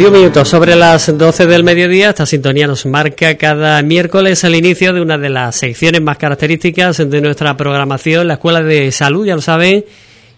[0.00, 2.08] 21 minutos sobre las 12 del mediodía.
[2.08, 6.96] Esta sintonía nos marca cada miércoles el inicio de una de las secciones más características
[6.96, 9.84] de nuestra programación, la Escuela de Salud, ya lo saben,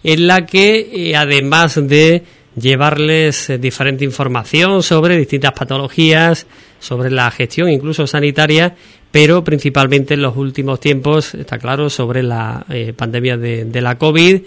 [0.03, 2.23] en la que eh, además de
[2.57, 6.45] llevarles eh, diferente información sobre distintas patologías,
[6.79, 8.75] sobre la gestión incluso sanitaria,
[9.11, 13.97] pero principalmente en los últimos tiempos, está claro, sobre la eh, pandemia de, de la
[13.97, 14.41] COVID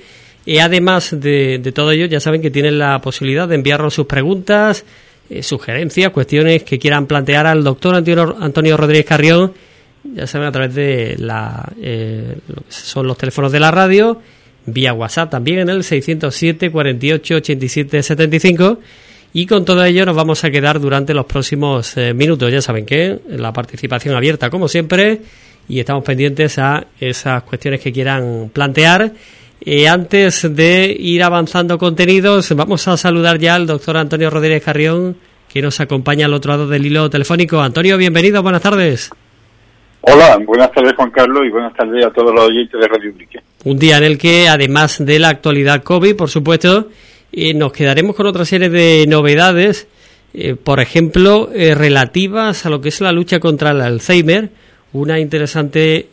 [0.47, 4.85] y además de, todo ello, ya saben que tienen la posibilidad de enviarnos sus preguntas,
[5.29, 9.53] eh, sugerencias, cuestiones que quieran plantear al doctor Antonio, Rodríguez Carrión,
[10.05, 14.21] ya saben, a través de la, eh, son los teléfonos de la radio,
[14.67, 18.79] vía WhatsApp también en el 607 48 87 75
[19.33, 22.51] y con todo ello nos vamos a quedar durante los próximos eh, minutos.
[22.51, 25.21] Ya saben que la participación abierta como siempre
[25.69, 29.13] y estamos pendientes a esas cuestiones que quieran plantear
[29.89, 35.17] antes de ir avanzando contenidos, vamos a saludar ya al doctor Antonio Rodríguez Carrión,
[35.53, 37.61] que nos acompaña al otro lado del hilo telefónico.
[37.61, 39.11] Antonio, bienvenido, buenas tardes.
[40.09, 43.41] Hola, buenas tardes Juan Carlos y buenas tardes a todos los oyentes de Radio Ubrique.
[43.65, 46.91] Un día en el que, además de la actualidad COVID, por supuesto,
[47.33, 49.89] eh, nos quedaremos con otra serie de novedades,
[50.33, 54.51] eh, por ejemplo, eh, relativas a lo que es la lucha contra el Alzheimer,
[54.93, 56.11] una interesante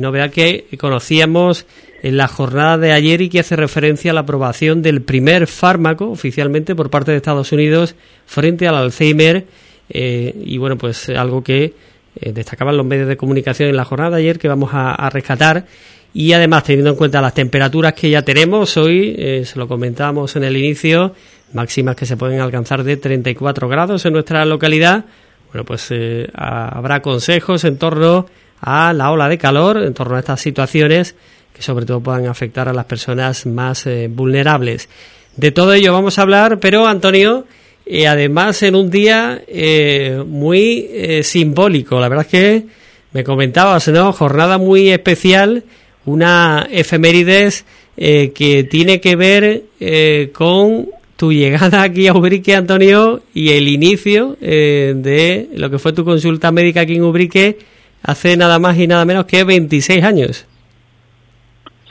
[0.00, 1.66] novedad que conocíamos
[2.04, 6.10] en la jornada de ayer y que hace referencia a la aprobación del primer fármaco
[6.10, 7.94] oficialmente por parte de Estados Unidos
[8.26, 9.46] frente al Alzheimer
[9.88, 11.72] eh, y bueno pues algo que
[12.20, 15.64] eh, destacaban los medios de comunicación en la jornada de ayer que vamos a, rescatar.
[16.12, 20.36] Y además teniendo en cuenta las temperaturas que ya tenemos hoy eh, se lo comentábamos
[20.36, 21.14] en el inicio
[21.54, 25.06] máximas que se pueden alcanzar de 34 grados en nuestra localidad.
[25.50, 25.90] Bueno pues
[26.34, 28.26] habrá consejos en torno
[28.60, 31.16] a la ola de calor en torno a estas situaciones
[31.54, 34.88] que sobre todo puedan afectar a las personas más eh, vulnerables.
[35.36, 37.46] De todo ello vamos a hablar, pero Antonio,
[37.86, 42.66] eh, además en un día eh, muy simbólico, la verdad es que
[43.12, 44.12] me comentabas, ¿no?
[44.12, 45.62] Jornada muy especial,
[46.04, 47.64] una efemérides
[47.96, 55.48] que tiene que ver con tu llegada aquí a Ubrique, Antonio, y el inicio de
[55.54, 57.58] lo que fue tu consulta médica aquí en Ubrique
[58.02, 60.46] hace nada más y nada menos que 26 años.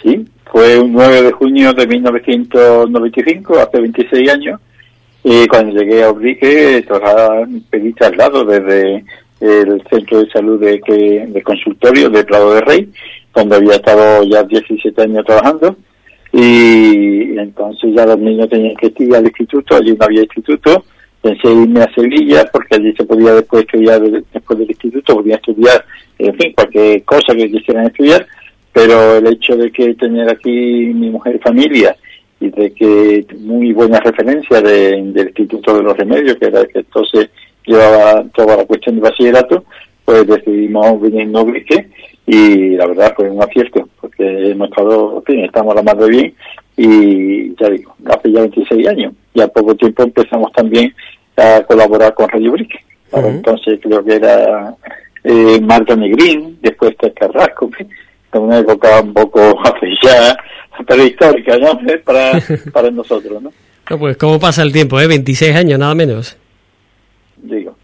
[0.03, 4.59] Sí, fue un 9 de junio de 1995, hace 26 años,
[5.23, 6.85] y cuando llegué a Ubrique,
[7.69, 9.05] pedí traslado desde
[9.39, 12.89] el centro de salud de, de consultorio de Prado de Rey,
[13.33, 15.77] donde había estado ya 17 años trabajando,
[16.33, 20.83] y entonces ya los niños tenían que ir al instituto, allí no había instituto,
[21.21, 25.85] pensé irme a Sevilla porque allí se podía después estudiar, después del instituto, podía estudiar,
[26.19, 28.27] en fin, cualquier cosa que quisieran estudiar,
[28.73, 31.95] pero el hecho de que tener aquí mi mujer y familia
[32.39, 36.79] y de que muy buena referencia del Instituto de los Remedios, que era el que
[36.79, 37.29] entonces
[37.65, 39.63] llevaba toda la cuestión de bachillerato,
[40.03, 41.89] pues decidimos venir en Noblique
[42.25, 46.09] y la verdad fue un acierto, porque hemos estado, en fin, estamos la más de
[46.09, 46.33] bien
[46.75, 50.93] y ya digo, hace ya 26 años y a poco tiempo empezamos también
[51.37, 52.79] a colaborar con Radio Brique.
[53.13, 54.75] Entonces creo que era
[55.23, 57.07] eh, Marta Negrín, después está
[58.33, 59.55] Carrasco, una época un poco
[60.03, 60.35] ya
[60.85, 61.79] prehistórica, ¿no?
[62.05, 62.41] Para,
[62.73, 63.51] para nosotros, ¿no?
[63.89, 65.07] No, pues cómo pasa el tiempo, ¿eh?
[65.07, 66.37] 26 años, nada menos.
[67.37, 67.75] Digo.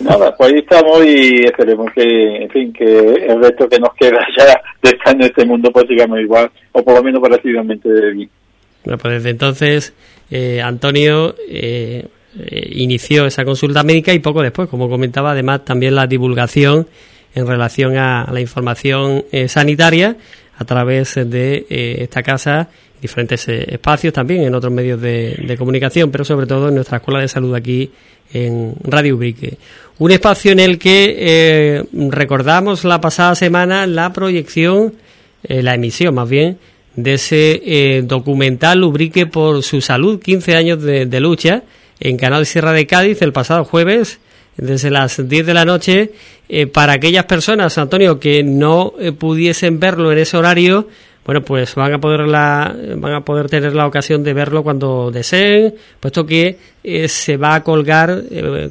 [0.00, 4.20] Nada, pues ahí estamos y esperemos que, en fin, que el resto que nos queda
[4.36, 8.28] ya de estar en este mundo pues sigamos igual, o por lo menos relativamente bien.
[8.84, 9.94] Bueno, pues desde entonces,
[10.30, 12.06] eh, Antonio eh,
[12.38, 16.86] eh, inició esa consulta médica y poco después, como comentaba, además también la divulgación
[17.38, 20.16] en relación a, la información eh, sanitaria
[20.56, 22.68] a través de eh, esta casa,
[23.00, 27.20] diferentes eh, espacios también en otros medios de, comunicación, pero sobre todo en nuestra escuela
[27.20, 27.90] de salud aquí
[28.32, 29.56] en Radio Ubrique.
[29.98, 34.94] Un espacio en el que recordamos la pasada semana la proyección,
[35.48, 36.58] la emisión más bien,
[36.94, 41.62] de ese documental Ubrique por su salud, 15 años de, de lucha,
[42.00, 44.20] en Canal Sierra de Cádiz el pasado jueves
[44.58, 46.12] desde las 10 de la noche.
[46.48, 50.88] Eh, para aquellas personas, Antonio, que no eh, pudiesen verlo en ese horario,
[51.24, 55.10] bueno, pues van a poder la, van a poder tener la ocasión de verlo cuando
[55.10, 58.22] deseen, puesto que eh, se va a colgar,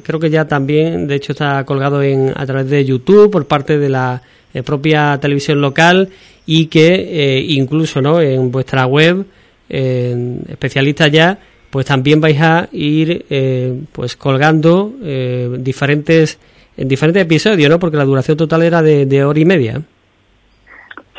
[0.02, 3.78] creo que ya también, de hecho, está colgado en a través de YouTube por parte
[3.78, 4.20] de la
[4.64, 6.08] propia televisión local
[6.46, 8.20] y que incluso, ¿no?
[8.20, 9.24] En vuestra web,
[9.68, 11.38] especialistas ya
[11.70, 16.38] pues también vais a ir eh, pues colgando eh, diferentes
[16.76, 17.78] en diferentes episodios, ¿no?
[17.78, 19.82] Porque la duración total era de, hora y media.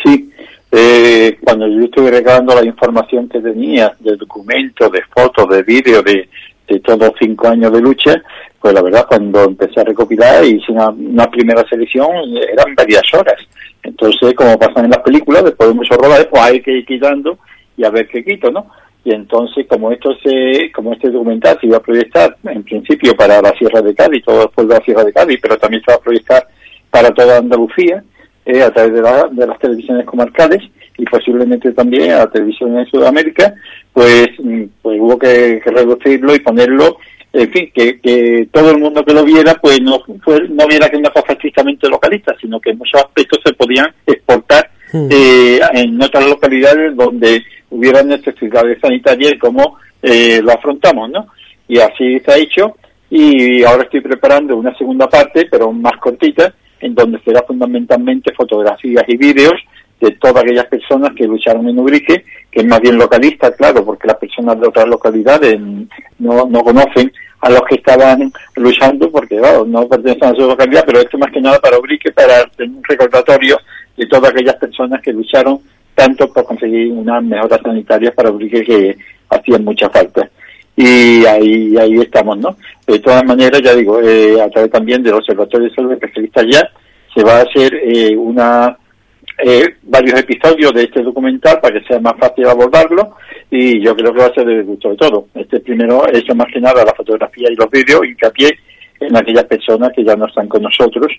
[0.02, 0.32] Sí,
[0.72, 6.02] eh, cuando yo estuve recabando la información que tenía de documentos, de fotos, de vídeos,
[6.06, 6.30] de,
[6.66, 8.24] de todos cinco años de lucha,
[8.60, 12.08] pues la verdad cuando empecé a recopilar hice una, primera selección
[12.52, 13.42] eran varias horas.
[13.82, 17.38] Entonces, como pasan en las películas, después de muchos rodajes, pues hay que ir quitando
[17.78, 18.68] y a ver qué quito, ¿no?
[19.04, 23.42] Y entonces, como esto se, como este documental se iba a proyectar en principio para
[23.42, 25.92] la Sierra de Cádiz, todo el pueblo de la Sierra de Cádiz, pero también se
[25.92, 26.48] va a proyectar
[26.90, 28.04] para toda Andalucía,
[28.46, 29.02] eh, a través de,
[29.32, 30.62] de las televisiones comarcales
[30.98, 33.54] y posiblemente también a la televisión en Sudamérica,
[33.94, 36.98] pues, mm, pues hubo que, reducirlo y ponerlo
[37.32, 40.90] en fin, que, que, todo el mundo que lo viera, pues no fue, no viera
[40.90, 45.08] que una cosa estrictamente localista, sino que en muchos aspectos se podían exportar hmm.
[45.12, 51.28] eh, en otras localidades donde hubiera necesidades sanitarias y cómo eh, lo afrontamos, ¿no?
[51.68, 52.76] Y así se ha hecho
[53.10, 59.04] y ahora estoy preparando una segunda parte, pero más cortita, en donde será fundamentalmente fotografías
[59.08, 59.56] y vídeos
[60.00, 64.08] de todas aquellas personas que lucharon en Ubrique, que es más bien localista, claro, porque
[64.08, 65.60] las personas de otras localidades
[66.20, 67.12] no, no conocen
[67.42, 71.32] a los que estaban luchando, porque claro, no pertenecen a su localidad, pero esto más
[71.32, 73.58] que nada para Ubrique, para un recordatorio
[73.98, 75.60] de todas aquellas personas que lucharon
[76.00, 78.96] tanto por conseguir unas mejoras sanitarias para Ubrique que
[79.30, 80.30] hacían mucha falta.
[80.78, 82.56] Y ahí, ahí estamos, ¿no?
[82.88, 86.62] De todas maneras, ya digo, eh, a través también del Observatorio de Salud Especialistas ya,
[87.14, 88.78] se va a hacer eh, una
[89.44, 93.18] eh, varios episodios de este documental para que sea más fácil abordarlo
[93.52, 95.28] y yo creo que va a ser de gusto de todo.
[95.36, 98.58] Este primero hecho más que nada la fotografía y los vídeos, hincapié
[99.02, 101.12] en aquellas personas que ya no están con nosotros,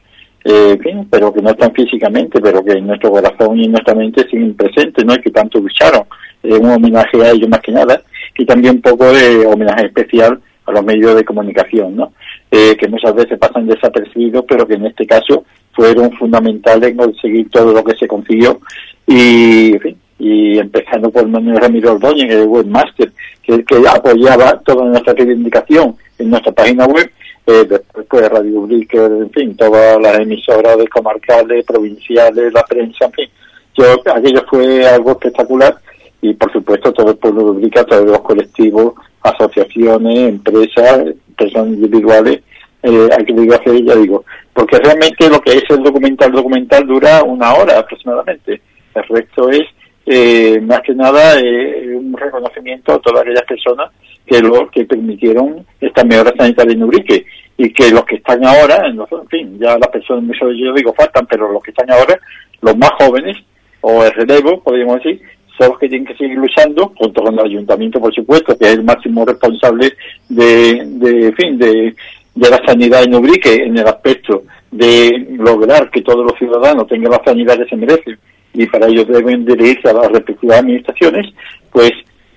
[0.44, 0.78] eh,
[1.10, 4.54] pero que no están físicamente, pero que en nuestro corazón y en nuestra mente siguen
[4.54, 5.14] presentes, ¿no?
[5.14, 6.04] Y que tanto lucharon.
[6.42, 8.00] Eh, un homenaje a ellos más que nada
[8.36, 12.12] y también un poco de homenaje especial a los medios de comunicación, ¿no?
[12.50, 17.50] Eh, que muchas veces pasan desapercibidos, pero que en este caso fueron fundamentales en conseguir
[17.50, 18.60] todo lo que se consiguió
[19.06, 19.74] y,
[20.18, 26.30] y empezando por Manuel Ramiro Ordóñez, el webmaster, que, que apoyaba toda nuestra reivindicación en
[26.30, 27.10] nuestra página web,
[27.50, 33.06] eh, después pues Radio Blicker, en fin, todas las emisoras de comarcales, provinciales, la prensa,
[33.06, 33.30] en fin.
[33.76, 35.76] Yo, aquello fue algo espectacular
[36.22, 42.40] y por supuesto todo el pueblo de todos los colectivos, asociaciones, empresas, personas individuales,
[42.82, 46.86] eh, hay que digo hacer, ya digo, porque realmente lo que es el documental, documental
[46.86, 48.60] dura una hora aproximadamente.
[48.94, 49.62] El resto es,
[50.06, 53.90] eh, más que nada, eh, un reconocimiento a todas aquellas personas
[54.30, 58.86] que lo que permitieron esta mejora sanitaria en Ubrique y que los que están ahora,
[58.86, 62.16] en, fin, ya las personas, yo digo, faltan, pero los que están ahora,
[62.62, 63.36] los más jóvenes,
[63.80, 65.20] o el relevo, podríamos decir,
[65.58, 68.74] son los que tienen que seguir luchando, junto con el ayuntamiento, por supuesto, que es
[68.74, 69.94] el máximo responsable
[70.28, 71.96] de, de fin, de,
[72.34, 77.10] de la sanidad en Ubrique en el aspecto de lograr que todos los ciudadanos tengan
[77.10, 78.16] la sanidad que se merecen
[78.54, 81.26] y para ello deben dirigirse a las respectivas administraciones,
[81.72, 81.90] pues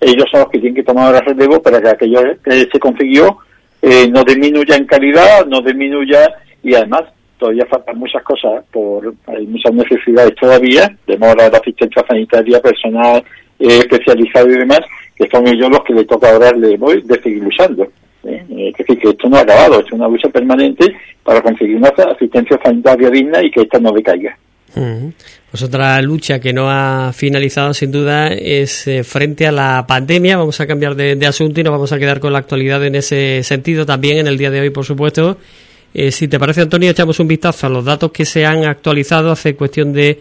[0.05, 3.37] ellos son los que tienen que tomar el relevo para que aquello que se consiguió
[3.81, 6.27] eh, no disminuya en calidad, no disminuya
[6.63, 7.03] y además
[7.37, 13.23] todavía faltan muchas cosas, por hay muchas necesidades todavía, de modo la asistencia sanitaria, personal
[13.59, 14.79] eh, especializado y demás,
[15.15, 17.83] que son ellos los que le toca ahora de seguir luchando.
[18.23, 18.45] ¿eh?
[18.49, 20.85] Es decir, que esto no ha acabado, es una lucha permanente
[21.23, 24.37] para conseguir una asistencia sanitaria digna y que esta no decaiga.
[24.73, 30.37] Pues otra lucha que no ha finalizado sin duda es eh, frente a la pandemia.
[30.37, 33.41] Vamos a cambiar de, asunto y nos vamos a quedar con la actualidad en ese
[33.43, 35.37] sentido también en el día de hoy, por supuesto.
[35.93, 39.31] Eh, si te parece, Antonio, echamos un vistazo a los datos que se han actualizado
[39.31, 40.19] hace cuestión de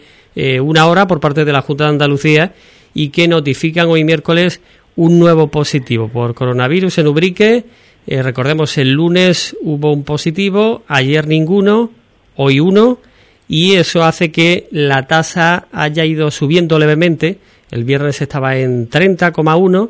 [0.61, 2.53] una hora por parte de la Junta de Andalucía
[2.95, 4.61] y que notifican hoy miércoles
[4.95, 7.65] un nuevo positivo por coronavirus en Ubrique
[8.05, 11.91] eh, recordemos, el lunes hubo un positivo, ayer ninguno,
[12.35, 12.99] hoy uno,
[13.47, 17.39] y eso hace que la tasa haya ido subiendo levemente.
[17.71, 19.89] El viernes estaba en 30,1,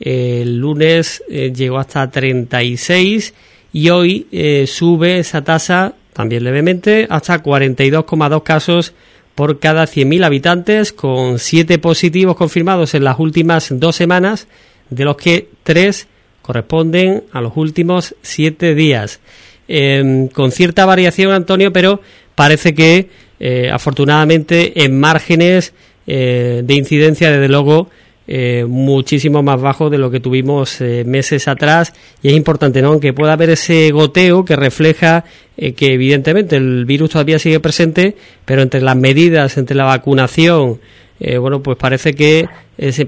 [0.00, 3.34] el lunes eh, llegó hasta 36
[3.72, 8.94] y hoy eh, sube esa tasa también levemente hasta 42,2 casos
[9.34, 14.48] por cada 100.000 habitantes, con 7 positivos confirmados en las últimas dos semanas,
[14.90, 16.08] de los que 3
[16.42, 19.20] corresponden a los últimos siete días.
[19.68, 22.00] Em, con cierta variación, Antonio, pero
[22.34, 23.08] parece que
[23.38, 25.72] eh, afortunadamente en márgenes
[26.06, 27.88] eh, de incidencia, desde luego,
[28.26, 32.88] eh, muchísimo más bajo de lo que tuvimos meses atrás y es importante, ¿no?
[32.88, 35.24] Aunque pueda haber ese goteo que refleja
[35.56, 40.80] que evidentemente el virus todavía sigue presente, pero entre las medidas, entre la vacunación,
[41.20, 42.48] eh, bueno, pues parece que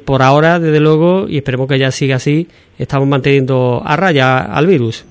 [0.05, 2.47] por ahora, desde luego, y esperemos que ya siga así,
[2.79, 5.07] estamos manteniendo a raya al virus.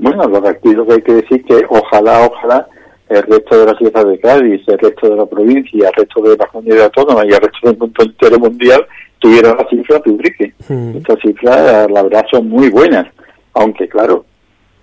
[0.00, 2.66] Bueno, lo que aquí lo que hay que decir que ojalá, ojalá
[3.10, 6.36] el resto de la ciudad de Cádiz, el resto de la provincia, el resto de
[6.36, 8.86] la comunidad autónoma y el resto del mundo entero mundial
[9.18, 10.54] tuvieron las cifras de Ubrique.
[10.68, 10.96] Mm.
[10.96, 13.08] Estas cifras, la verdad, son muy buenas,
[13.52, 14.24] aunque claro,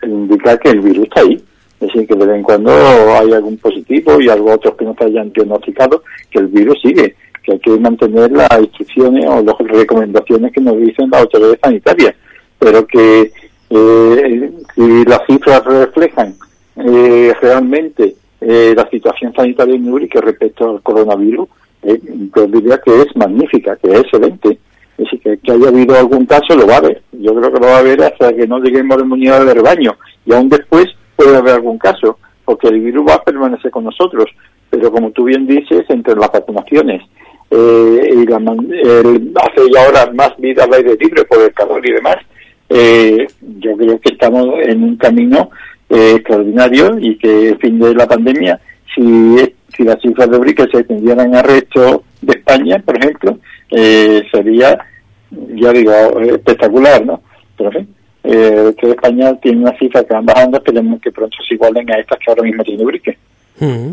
[0.03, 1.43] indica que el virus está ahí.
[1.79, 4.95] Es decir, que de vez en cuando hay algún positivo y algo otros que no
[4.99, 9.57] se hayan diagnosticado, que el virus sigue, que hay que mantener las instrucciones o las
[9.59, 12.13] recomendaciones que nos dicen las autoridades sanitarias,
[12.59, 13.31] pero que
[13.69, 16.35] eh, si las cifras reflejan
[16.77, 21.47] eh, realmente eh, la situación sanitaria en Ubrique respecto al coronavirus,
[21.83, 21.99] eh,
[22.35, 24.59] yo diría que es magnífica, que es excelente.
[24.97, 27.01] Es decir, que, que haya habido algún caso lo va a haber.
[27.11, 29.55] Yo creo que lo va a haber hasta que no lleguemos a la inmunidad del
[29.55, 29.95] rebaño.
[30.25, 34.25] Y aún después puede haber algún caso, porque el virus va a permanecer con nosotros.
[34.69, 37.01] Pero como tú bien dices, entre las vacunaciones
[37.51, 41.85] eh, y la, el- hace ya ahora más vida al aire libre por el calor
[41.87, 42.17] y demás,
[42.69, 43.27] eh,
[43.59, 45.49] yo creo que estamos en un camino
[45.89, 48.59] eh, extraordinario y que el fin de la pandemia,
[48.93, 49.37] si,
[49.75, 53.39] si las cifras de Ubrique se extendieran al resto de España, por ejemplo,
[53.71, 54.77] eh, sería,
[55.31, 57.21] ya digo, eh, espectacular, ¿no?
[57.57, 61.01] Pero en fin, eh, el resto de España tiene unas cifras que van bajando, esperemos
[61.01, 63.17] que pronto se igualen a estas que ahora mismo tiene Ubrique.
[63.59, 63.91] Mm.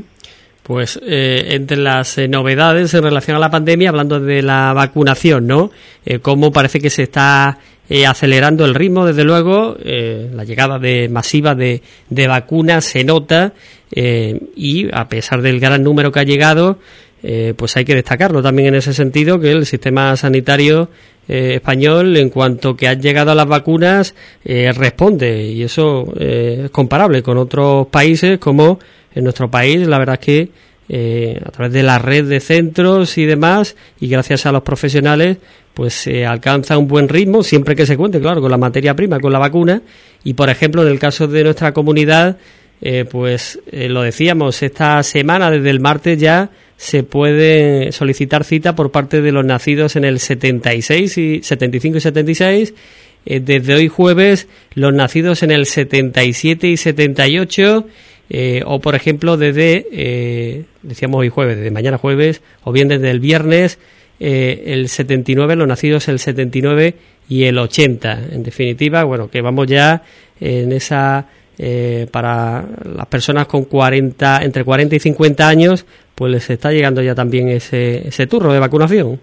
[0.64, 5.46] Pues eh, entre las eh, novedades en relación a la pandemia, hablando de la vacunación,
[5.46, 5.70] ¿no?
[6.06, 10.78] Eh, cómo parece que se está eh, acelerando el ritmo, desde luego, eh, la llegada
[10.78, 13.52] de masiva de, de vacunas se nota
[13.92, 16.78] eh, y a pesar del gran número que ha llegado,
[17.22, 20.88] eh, pues hay que destacarlo también en ese sentido que el sistema sanitario
[21.28, 24.14] eh, español, en cuanto que han llegado a las vacunas,
[24.44, 28.78] responde y eso es comparable con otros países como
[29.14, 29.86] en nuestro país.
[29.86, 30.48] La verdad es que
[30.88, 35.38] eh, a través de la red de centros y demás y gracias a los profesionales
[35.72, 39.18] pues se alcanza un buen ritmo siempre que se cuente claro con la materia prima
[39.18, 39.82] con la vacuna.
[40.22, 42.38] Y por ejemplo en el caso de nuestra comunidad
[42.80, 48.74] eh, pues eh, lo decíamos esta semana desde el martes ya se puede solicitar cita
[48.74, 52.74] por parte de los nacidos en el 76 y 75 y 76
[53.26, 57.86] eh, desde hoy jueves los nacidos en el 77 y 78
[58.30, 63.10] eh, o por ejemplo desde eh, decíamos hoy jueves desde mañana jueves o bien desde
[63.10, 63.78] el viernes
[64.20, 66.94] eh, el 79 los nacidos el 79
[67.28, 70.02] y el 80 en definitiva bueno que vamos ya
[70.40, 71.26] en esa
[71.58, 77.02] eh, para las personas con 40 entre 40 y 50 años pues les está llegando
[77.02, 79.20] ya también ese, ese turro de vacunación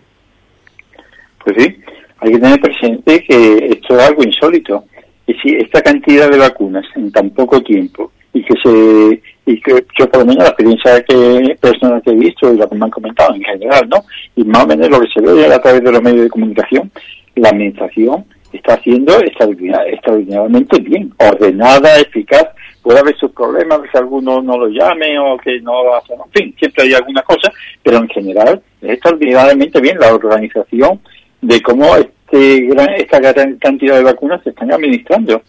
[1.43, 1.75] Pues sí,
[2.20, 4.86] hay que tener presente que esto es algo insólito.
[5.25, 9.86] Y si esta cantidad de vacunas en tan poco tiempo y que se y que
[9.98, 12.86] yo por lo menos la experiencia que personas que he visto y lo que me
[12.86, 14.04] han comentado en general, ¿no?
[14.36, 16.92] Y más o menos lo que se ve a través de los medios de comunicación,
[17.36, 22.48] la administración está haciendo extraordinar- extraordinariamente bien, ordenada, eficaz.
[22.82, 26.32] Puede haber sus problemas, que alguno no lo llame o que no lo hace, en
[26.32, 27.52] fin, siempre hay alguna cosa,
[27.84, 31.00] pero en general es extraordinariamente bien la organización
[31.42, 35.42] de cómo este gran, esta gran cantidad de vacunas se están administrando.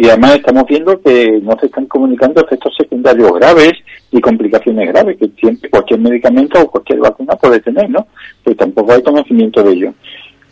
[0.00, 3.72] Y además estamos viendo que no se están comunicando efectos secundarios graves
[4.12, 8.06] y complicaciones graves que cualquier medicamento o cualquier vacuna puede tener, ¿no?
[8.44, 9.94] Pues tampoco hay conocimiento de ello.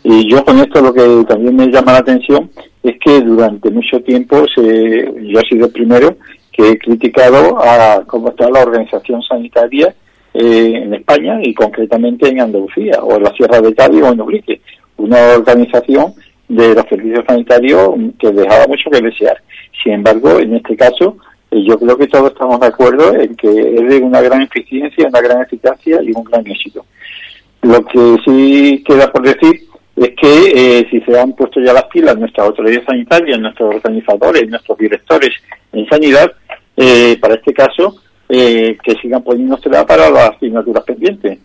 [0.02, 2.50] Y yo con esto lo que también me llama la atención
[2.82, 6.16] es que durante mucho tiempo se, yo he sido el primero
[6.50, 9.94] que he criticado a cómo está la organización sanitaria
[10.34, 14.20] eh, en España y concretamente en Andalucía o en la Sierra de Cádiz o en
[14.20, 14.60] Ubrique.
[14.96, 16.14] Una organización
[16.48, 19.36] de los servicios sanitarios que dejaba mucho que desear.
[19.82, 21.16] Sin embargo, en este caso,
[21.50, 25.08] eh, yo creo que todos estamos de acuerdo en que es de una gran eficiencia,
[25.08, 26.84] una gran eficacia y un gran éxito.
[27.62, 29.62] Lo que sí queda por decir
[29.96, 34.48] es que eh, si se han puesto ya las pilas nuestras autoridades sanitarias, nuestros organizadores,
[34.48, 35.30] nuestros directores
[35.72, 36.30] en sanidad,
[36.76, 37.96] eh, para este caso,
[38.28, 41.38] eh, que sigan poniéndosela para las asignaturas pendientes.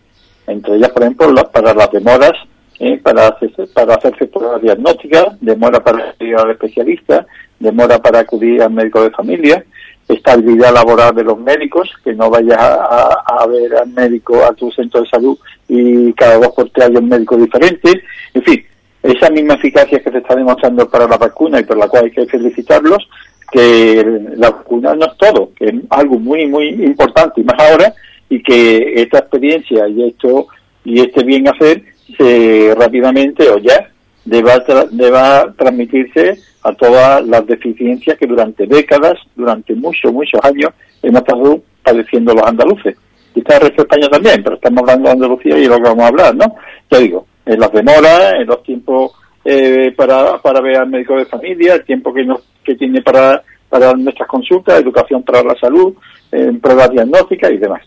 [0.48, 2.34] Entre ellas, por ejemplo, las- para las demoras,
[2.84, 7.26] eh, para, hacerse, para hacerse pruebas diagnósticas, demora para ir al especialista,
[7.60, 9.64] demora para acudir al médico de familia,
[10.08, 14.54] estabilidad laboral de los médicos, que no vayas a, a- a ver al médico, a
[14.54, 15.38] tu centro de salud
[15.70, 18.04] y cada dos por tres hay un médico diferente.
[18.34, 18.66] En fin,
[19.04, 22.12] esa misma eficacia que se está demostrando para la vacuna y por la cual hay
[22.12, 23.08] que felicitarlos,
[23.52, 24.04] que
[24.38, 27.94] la vacuna no es todo, que es algo muy, muy importante y más ahora,
[28.30, 30.48] y que esta experiencia y esto
[30.84, 31.84] y este bien hacer
[32.18, 33.90] se rápidamente o ya
[34.26, 40.70] deba, tra- deba transmitirse a todas las deficiencias que durante décadas, durante muchos, muchos años
[41.02, 42.96] hemos estado padeciendo los andaluces.
[43.34, 45.78] Y está el resto de España también, pero estamos hablando de Andalucía y es lo
[45.78, 46.56] que vamos a hablar, ¿no?
[46.90, 49.14] Ya digo, en las demoras, en los tiempos
[49.46, 53.42] eh, para, para ver al médico de familia, el tiempo que, nos, que tiene para,
[53.70, 55.96] para nuestras consultas, educación para la salud,
[56.32, 57.82] eh, pruebas diagnósticas y demás.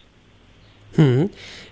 [0.96, 1.24] Mm.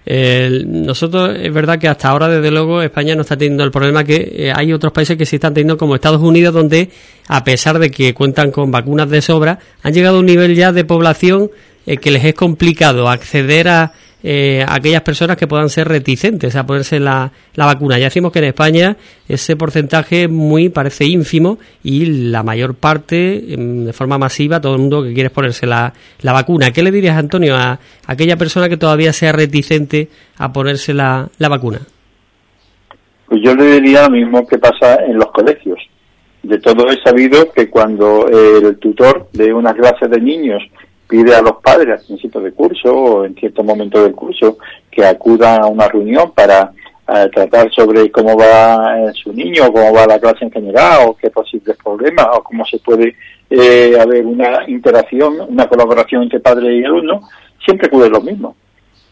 [0.06, 4.32] Nosotros es verdad que hasta ahora, desde luego, España no está teniendo el problema que
[4.35, 6.90] eh, hay otros países que sí están teniendo, como Estados Unidos, donde,
[7.28, 10.73] a pesar de que cuentan con vacunas de sobra, han llegado a un nivel ya
[10.73, 11.50] de población
[11.87, 13.92] eh, que les es complicado acceder a
[14.23, 17.99] eh, aquellas personas que puedan ser reticentes a ponerse la, la, vacuna.
[17.99, 18.97] Ya decimos que en España
[19.29, 24.81] ese porcentaje muy parece ínfimo y la mayor parte, em, de forma masiva, todo el
[24.81, 26.71] mundo que quiere ponerse la, la vacuna.
[26.71, 31.49] ¿Qué le dirías, Antonio, a, aquella persona que todavía sea reticente a ponerse la, la
[31.49, 31.81] vacuna?
[33.26, 35.79] Pues yo le diría lo mismo que pasa en los colegios.
[36.43, 40.61] De todo he sabido que cuando el tutor de una clase de niños
[41.12, 44.57] pide a los padres al principio de curso o en cierto momento del curso
[44.90, 46.73] que acudan a una reunión para
[47.07, 51.14] eh, tratar sobre cómo va eh, su niño, cómo va la clase en general o
[51.14, 53.14] qué posibles problemas o cómo se puede
[53.50, 57.28] eh, haber una interacción, una colaboración entre padre y alumno,
[57.62, 58.57] siempre ocurre lo mismo.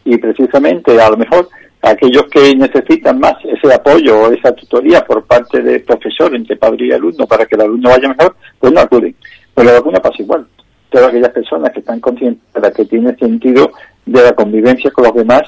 [0.03, 1.49] Y precisamente a lo mejor
[1.83, 6.87] aquellos que necesitan más ese apoyo o esa tutoría por parte del profesor entre padre
[6.87, 9.15] y alumno para que el alumno vaya mejor, pues no acuden.
[9.53, 10.47] Pues la vacuna pasa igual
[10.91, 13.71] todas aquellas personas que están conscientes de que tiene sentido
[14.05, 15.41] de la convivencia con los demás,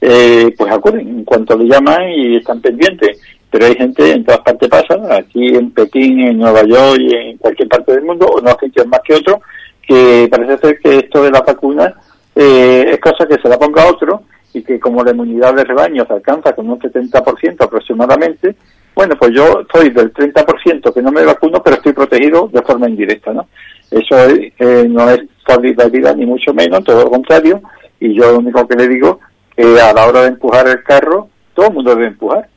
[0.00, 3.18] eh, pues acuden en cuanto le llaman y están pendientes.
[3.50, 7.38] Pero hay gente en todas partes pasa, aquí en Pekín, en Nueva York y en
[7.38, 9.40] cualquier parte del mundo, o no sitios más que otro,
[9.82, 11.94] que parece ser que esto de la vacuna
[12.36, 15.64] eh, es cosa que se la ponga a otro y que como la inmunidad de
[15.64, 18.54] rebaño se alcanza con un 70% aproximadamente,
[18.94, 22.88] bueno, pues yo soy del 30% que no me vacuno, pero estoy protegido de forma
[22.88, 23.48] indirecta, ¿no?
[23.90, 27.60] Eso eh, no es solidaridad ni mucho menos, todo lo contrario,
[27.98, 29.20] y yo lo único que le digo
[29.56, 32.48] que a la hora de empujar el carro, todo el mundo debe empujar.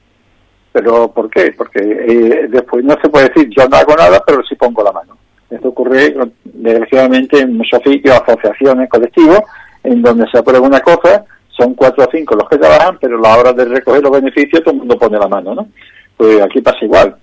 [0.71, 1.53] ¿Pero por qué?
[1.55, 4.91] Porque eh, después no se puede decir yo no hago nada, pero sí pongo la
[4.91, 5.17] mano.
[5.49, 9.41] Esto ocurre desgraciadamente en muchos sitios, asociaciones, colectivos,
[9.83, 13.21] en donde se aprueba una cosa, son cuatro o cinco los que trabajan, pero a
[13.21, 15.67] la hora de recoger los beneficios todo el mundo pone la mano, ¿no?
[16.17, 17.15] Pues aquí pasa igual.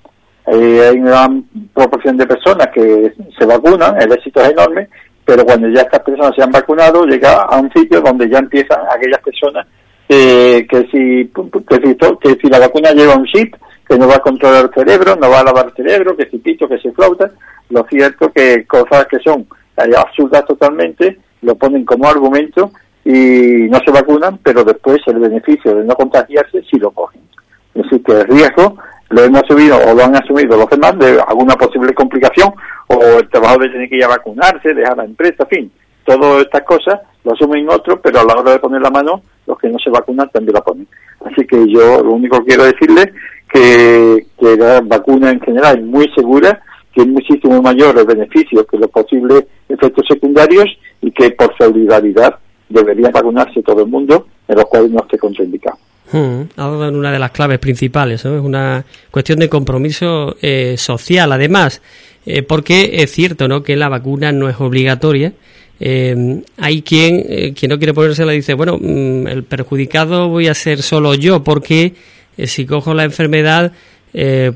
[0.46, 1.28] Eh, hay una
[1.74, 4.88] proporción de personas que se vacunan, el éxito es enorme,
[5.24, 8.80] pero cuando ya estas personas se han vacunado, llega a un sitio donde ya empiezan
[8.90, 9.66] aquellas personas
[10.08, 13.54] eh, que, si, que, si, la vacuna lleva un chip,
[13.88, 16.38] que no va a controlar el cerebro, no va a lavar el cerebro, que si
[16.38, 17.30] pito, que si flauta,
[17.68, 22.72] lo cierto que cosas que son eh, absurdas totalmente, lo ponen como argumento
[23.04, 27.22] y no se vacunan, pero después el beneficio de no contagiarse sí lo cogen.
[27.74, 28.76] Que el riesgo
[29.10, 32.52] lo hemos asumido o lo han asumido los demás de alguna posible complicación
[32.86, 35.72] o el trabajador de tener que ir a vacunarse, dejar la empresa, en fin,
[36.04, 39.58] todas estas cosas lo asumen otros, pero a la hora de poner la mano, los
[39.58, 40.88] que no se vacunan también la ponen.
[41.24, 43.06] Así que yo lo único que quiero decirles
[43.52, 48.66] que, que la vacuna en general es muy segura, que es muchísimo mayor el beneficio
[48.66, 50.66] que los posibles efectos secundarios
[51.00, 52.36] y que por solidaridad
[52.68, 55.78] debería vacunarse todo el mundo en los cuales no esté contraindicado.
[56.12, 61.30] Hmm, dado en una de las claves principales, es una cuestión de compromiso eh, social,
[61.30, 61.80] además,
[62.26, 63.62] eh, porque es cierto ¿no?
[63.62, 65.32] que la vacuna no es obligatoria.
[65.78, 70.54] Eh, hay quien, quien no quiere ponérsela y dice, bueno, mm, el perjudicado voy a
[70.54, 71.94] ser solo yo, porque
[72.44, 73.72] si cojo la enfermedad,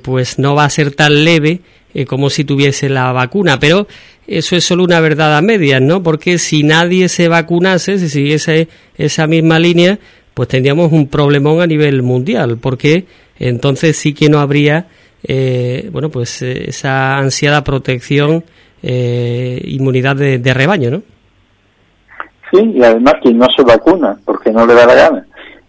[0.03, 1.61] pues no va a ser tan leve
[2.09, 3.61] como si tuviese la vacuna.
[3.61, 3.87] Pero
[4.27, 6.03] eso es solo una verdad a medias, ¿no?
[6.03, 9.99] Porque si nadie se vacunase, si siguiese esa misma línea,
[10.35, 13.07] pues tendríamos un problemón a nivel mundial, porque
[13.39, 14.87] entonces sí que no habría,
[15.23, 18.45] eh, bueno, pues eh, esa ansiada protección,
[18.83, 21.03] eh, inmunidad de, rebaño, ¿no?
[22.53, 25.27] Sí, y además quien no se vacuna porque no le da la gana,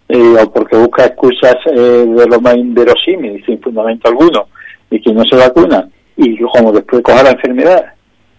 [0.08, 4.46] o porque busca excusas de lo más inverosímil, sin fundamento alguno,
[4.90, 7.84] y quien no se vacuna, y como después coja la enfermedad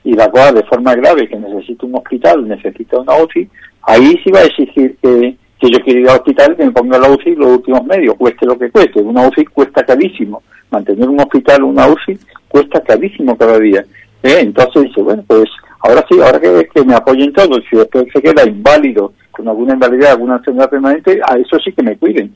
[0.03, 3.49] y la coja de forma grave, que necesita un hospital, necesita una UCI,
[3.81, 6.99] ahí sí va a exigir que que yo quiero ir al hospital que me ponga
[6.99, 9.01] la UCI los últimos medios, cueste lo que cueste.
[9.01, 10.43] Una UCI cuesta carísimo.
[10.69, 12.17] Mantener un hospital, una UCI,
[12.47, 13.83] cuesta carísimo cada día.
[14.23, 14.39] ¿Eh?
[14.41, 15.45] Entonces dice, bueno, pues
[15.81, 19.73] ahora sí, ahora que, que me apoyen todos, si después se queda inválido, con alguna
[19.73, 22.33] invalidez, alguna enfermedad permanente, a eso sí que me cuiden.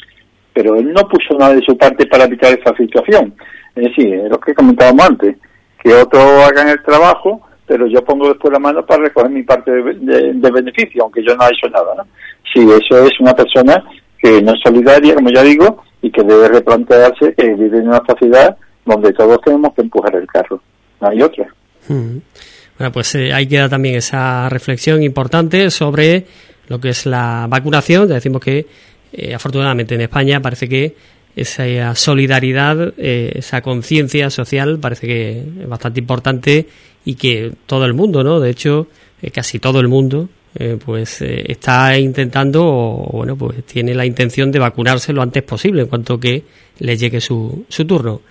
[0.54, 3.34] Pero él no puso nada de su parte para evitar esa situación.
[3.76, 5.36] Es decir, es lo que comentábamos antes,
[5.84, 9.72] que otros hagan el trabajo, pero yo pongo después la mano para recoger mi parte
[9.72, 12.04] de, de beneficio, aunque yo no haya hecho nada, ¿no?
[12.54, 13.84] Sí, eso es una persona
[14.18, 18.02] que no es solidaria, como ya digo, y que debe replantearse que vive en una
[18.08, 20.62] sociedad donde todos tenemos que empujar el carro.
[21.00, 21.48] No hay otra.
[21.88, 22.18] Hmm.
[22.78, 26.26] Bueno, pues eh, ahí queda también esa reflexión importante sobre
[26.68, 28.08] lo que es la vacunación.
[28.08, 28.66] Decimos que,
[29.14, 30.96] eh, afortunadamente, en España parece que
[31.36, 36.68] esa solidaridad, eh, esa conciencia social parece que es bastante importante
[37.06, 38.40] y que todo el mundo, ¿no?
[38.40, 38.88] De hecho,
[39.32, 44.52] casi todo el mundo eh, pues eh, está intentando, o, bueno, pues tiene la intención
[44.52, 46.44] de vacunarse lo antes posible, en cuanto que
[46.80, 48.22] le llegue su, su turno.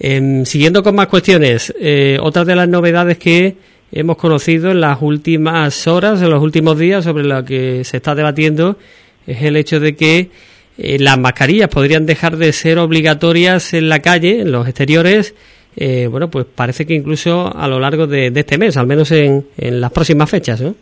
[0.00, 3.56] Em, siguiendo con más cuestiones, eh, otra de las novedades que
[3.92, 8.14] hemos conocido en las últimas horas, en los últimos días, sobre la que se está
[8.14, 8.78] debatiendo,
[9.26, 10.30] es el hecho de que
[10.78, 15.34] las mascarillas podrían dejar de ser obligatorias en la calle, en los exteriores,
[16.08, 19.80] bueno, pues parece que incluso a lo largo de, este mes, al menos en, en
[19.80, 20.76] las próximas fechas, ¿no?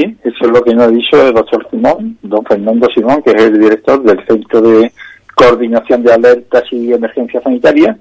[0.00, 3.32] Sí, eso es lo que nos ha dicho el doctor Simón, don Fernando Simón, que
[3.32, 4.90] es el director del Centro de
[5.34, 7.98] Coordinación de Alertas y Emergencias Sanitarias,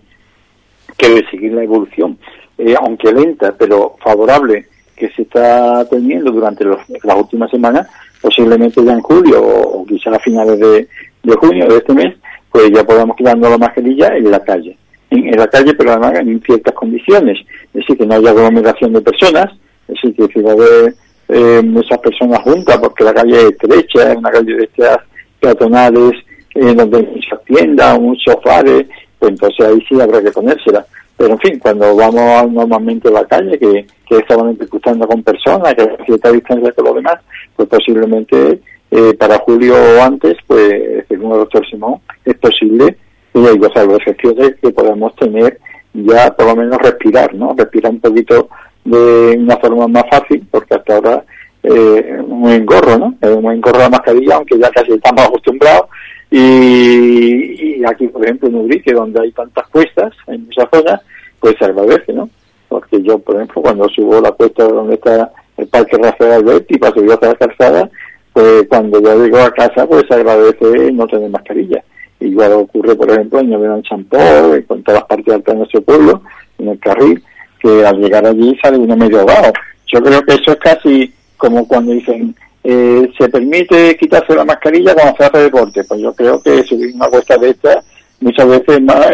[0.97, 2.17] que debe seguir la evolución,
[2.57, 7.85] eh, aunque lenta, pero favorable, que se está teniendo durante las últimas semanas,
[8.21, 10.87] posiblemente ya en julio o, quizás a finales de,
[11.35, 12.15] junio de este mes,
[12.49, 14.77] pues ya podamos quitarnos la mascarilla en la calle.
[15.09, 17.39] En, la calle, pero además en ciertas condiciones.
[17.73, 19.51] Es decir, que no haya aglomeración de personas,
[19.89, 20.95] es decir, que si va a haber
[21.29, 24.97] eh, muchas personas juntas porque la calle es estrecha, es una calle de estas
[25.39, 26.11] peatonales
[26.55, 28.85] en donde hay muchas tiendas, muchos bares,
[29.19, 30.85] pues entonces ahí sí habrá que ponérsela.
[31.15, 35.21] Pero en fin, cuando vamos normalmente a la calle, que, que es solamente cruzando con
[35.21, 37.19] personas, que a cierta distancia con los demás,
[37.55, 42.97] pues posiblemente eh, para julio o antes, pues según el doctor Simón, es posible,
[43.33, 45.59] y hay dos excepciones, que podamos tener
[45.93, 47.53] ya por lo menos respirar, ¿no?
[47.55, 48.49] Respirar un poquito
[48.85, 51.23] de una forma más fácil, porque hasta ahora
[51.63, 53.15] eh, un engorro, ¿no?
[53.21, 55.87] Es un engorro la mascarilla, aunque ya casi estamos acostumbrados.
[56.31, 61.01] Y, aquí, por ejemplo, en Ubrique, donde hay tantas cuestas, en muchas zonas,
[61.39, 62.29] pues se agradece, ¿no?
[62.67, 66.93] Porque yo, por ejemplo, cuando subo la cuesta donde está el Parque Rafael Alberti para
[66.93, 67.89] subir hasta la calzada,
[68.31, 71.83] pues cuando yo llego a casa, pues se agradece no tener mascarilla.
[72.19, 76.21] Igual ocurre, por ejemplo, en el Champó, en todas las partes altas de nuestro pueblo,
[76.59, 77.23] en el carril,
[77.59, 79.53] que al llegar allí sale uno medio abajo.
[79.91, 84.93] Yo creo que eso es casi como cuando dicen, eh, se permite quitarse la mascarilla
[84.93, 85.83] cuando se hace deporte.
[85.83, 87.83] Pues yo creo que subir una cuesta de esta
[88.21, 89.07] muchas veces es más,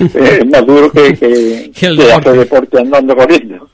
[0.00, 3.68] es, más duro que, que, que hacer deporte andando corriendo.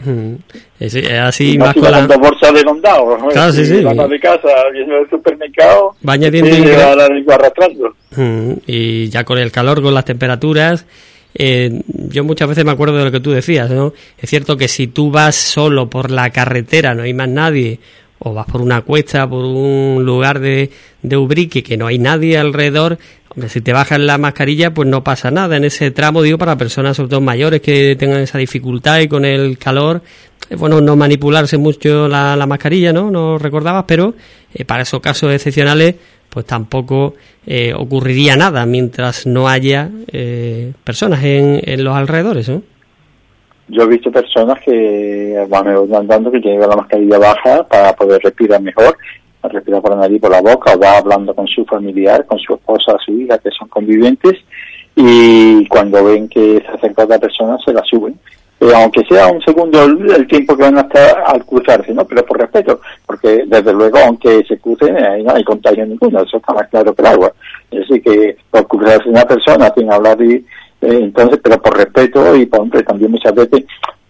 [0.00, 0.34] Mm.
[0.80, 2.06] Es, así más con la...
[2.06, 3.76] bolsas de condado, claro, sí, sí.
[3.76, 7.94] de casa, viendo el supermercado, va añadiendo y arrastrando.
[8.16, 8.52] Mm.
[8.66, 10.84] Y ya con el calor, con las temperaturas,
[11.34, 13.92] eh, yo muchas veces me acuerdo de lo que tú decías, ¿no?
[14.18, 17.80] Es cierto que si tú vas solo por la carretera, no hay más nadie,
[18.20, 20.70] o vas por una cuesta, por un lugar de,
[21.02, 25.02] de Ubrique que no hay nadie alrededor, hombre, si te bajas la mascarilla, pues no
[25.02, 29.00] pasa nada en ese tramo, digo, para personas sobre todo mayores que tengan esa dificultad
[29.00, 30.02] y con el calor,
[30.48, 33.10] eh, bueno, no manipularse mucho la, la mascarilla, ¿no?
[33.10, 34.14] No recordabas, pero
[34.54, 35.96] eh, para esos casos excepcionales,
[36.34, 37.14] pues tampoco
[37.46, 42.48] eh, ocurriría nada mientras no haya eh, personas en, en, los alrededores.
[42.48, 42.62] ¿no?
[43.68, 48.60] Yo he visto personas que van andando que tienen la mascarilla baja para poder respirar
[48.60, 48.98] mejor,
[49.44, 52.54] respirar por la nariz, por la boca, o va hablando con su familiar, con su
[52.54, 54.34] esposa, su hija, que son conviventes,
[54.96, 58.18] y cuando ven que se acerca otra persona se la suben
[58.60, 62.04] eh, aunque sea un segundo el, tiempo que van a estar al cruzarse, ¿no?
[62.04, 66.36] Pero por respeto, porque desde luego, aunque se crucen, ahí no hay contagio ninguno, eso
[66.36, 67.32] está más claro que el agua.
[67.70, 70.44] Es decir, que por cruzarse una persona sin hablar y, eh,
[70.80, 73.64] entonces, pero por respeto y por, también muchas veces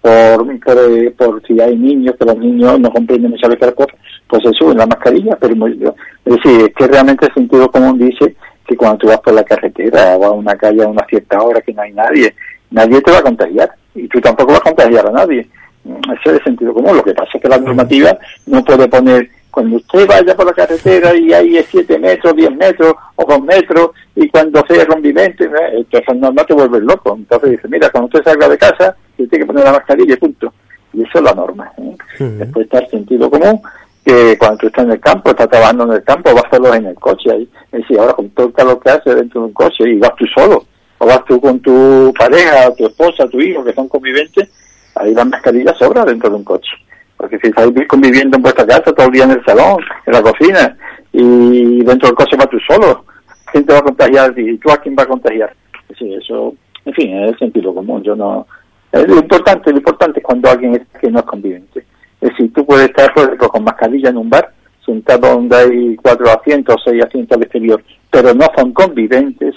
[0.05, 3.97] por, eh, por, si hay niños, que los niños no comprenden muchas veces las cosas,
[4.29, 8.37] pues se suben la mascarilla, pero es decir, es que realmente el sentido común dice
[8.67, 11.63] que cuando tú vas por la carretera o a una calle a una cierta hora
[11.63, 12.35] que no hay nadie,
[12.71, 15.49] nadie te va a contagiar y tú tampoco vas a contagiar a nadie.
[15.85, 16.97] Ese es el sentido común.
[16.97, 20.53] Lo que pasa es que la normativa no puede poner, cuando usted vaya por la
[20.53, 25.87] carretera y hay 7 metros, 10 metros o 2 metros, y cuando sea rompimiento, ¿eh?
[25.91, 27.15] esa norma te vuelve loco.
[27.17, 30.19] Entonces dice, mira, cuando usted salga de casa, usted tiene que poner la mascarilla y
[30.19, 30.53] punto.
[30.93, 31.71] Y eso es la norma.
[31.79, 31.97] ¿eh?
[32.19, 33.61] Después está el sentido común,
[34.05, 36.87] que cuando tú estás en el campo, estás trabajando en el campo, vas solo en
[36.87, 37.31] el coche.
[37.31, 37.49] Ahí.
[37.73, 40.15] Es decir, ahora con todo el calor que hace dentro de un coche y vas
[40.17, 40.65] tú solo
[41.05, 44.49] o vas tú con tu pareja, tu esposa, tu hijo, que son conviventes,
[44.95, 46.71] ahí la mascarilla sobra dentro de un coche.
[47.17, 50.23] Porque si estáis conviviendo en vuestra casa todo el día en el salón, en la
[50.23, 50.77] cocina,
[51.13, 53.05] y dentro del coche vas tú solo,
[53.53, 54.39] ¿quién te va a contagiar?
[54.39, 55.55] ¿Y tú a quién va a contagiar?
[55.91, 56.55] Eso,
[56.87, 58.03] en fin, es sentido común.
[58.03, 58.47] Yo no.
[58.93, 61.85] Lo importante, lo importante es cuando alguien es que no es convivente.
[62.21, 64.53] Es decir, tú puedes estar con mascarilla en un bar,
[64.85, 69.55] sentado donde hay cuatro asientos, seis asientos al exterior, pero no son conviventes,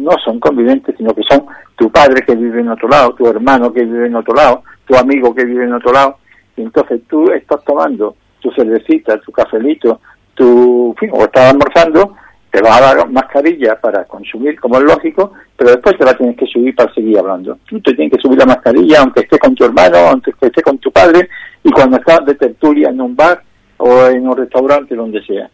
[0.00, 3.72] no son conviventes, sino que son tu padre que vive en otro lado, tu hermano
[3.72, 6.16] que vive en otro lado, tu amigo que vive en otro lado.
[6.56, 10.00] Y entonces tú estás tomando tu cervecita, tu cafelito,
[10.34, 12.16] tu, fin, o estás almorzando,
[12.50, 16.36] te vas a dar mascarilla para consumir, como es lógico, pero después te la tienes
[16.36, 17.58] que subir para seguir hablando.
[17.68, 20.78] Tú te tienes que subir la mascarilla, aunque estés con tu hermano, aunque estés con
[20.78, 21.28] tu padre,
[21.62, 23.42] y cuando estás de tertulia en un bar
[23.76, 25.48] o en un restaurante, donde sea.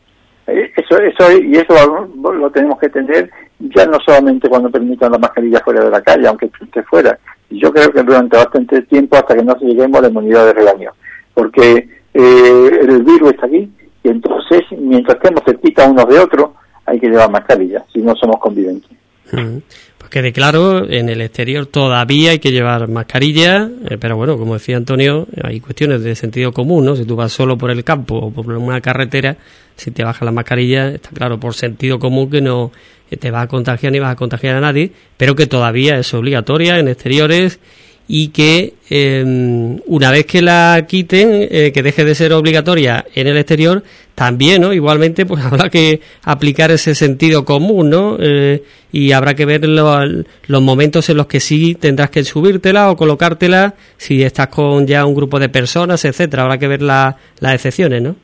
[0.47, 5.19] Eh, eso, eso y eso lo, tenemos que tener ya no solamente cuando permitan la
[5.19, 7.19] mascarilla fuera de la calle, aunque esté fuera.
[7.51, 10.91] Yo creo que durante bastante tiempo hasta que no lleguemos a la inmunidad de rebaño,
[11.33, 13.71] porque eh, el virus está aquí
[14.03, 16.51] y entonces mientras estemos cerquita unos de otros
[16.85, 18.91] hay que llevar mascarilla, si no somos convivientes.
[19.31, 24.55] Pues quede claro, en el exterior todavía hay que llevar mascarilla, eh, pero bueno, como
[24.55, 26.95] decía Antonio, hay cuestiones de sentido común, ¿no?
[26.95, 29.37] Si tú vas solo por el campo o por una carretera,
[29.75, 32.71] si te bajas la mascarilla, está claro, por sentido común que no
[33.11, 36.79] te va a contagiar ni vas a contagiar a nadie, pero que todavía es obligatoria
[36.79, 37.61] en exteriores
[38.09, 43.27] y que em, una vez que la quiten, eh, que deje de ser obligatoria en
[43.27, 43.83] el exterior,
[44.15, 44.73] también, ¿no?
[44.73, 48.17] Igualmente, pues habrá que aplicar ese sentido común, ¿no?
[48.21, 52.97] Eh, y habrá que ver los momentos en los que sí tendrás que subírtela o
[52.97, 56.45] colocártela si estás con ya un grupo de personas, etcétera.
[56.45, 58.17] Habrá que ver las excepciones, ¿no?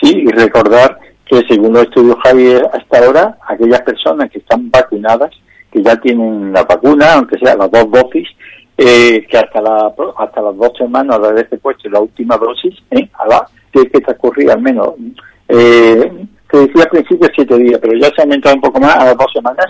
[0.00, 5.30] Sí, y recordar que según los estudios Javier hasta ahora, aquellas personas que están vacunadas
[5.70, 8.28] que ya tienen la vacuna, aunque sea las dos dosis,
[8.76, 13.08] eh, que hasta la, hasta las dos semanas de haberse puesto la última dosis, ¿eh?
[13.18, 14.90] a la, tiene que transcurrir al menos,
[15.48, 16.12] eh,
[16.52, 19.16] decía al principio siete días, pero ya se ha aumentado un poco más a las
[19.16, 19.66] dos semanas,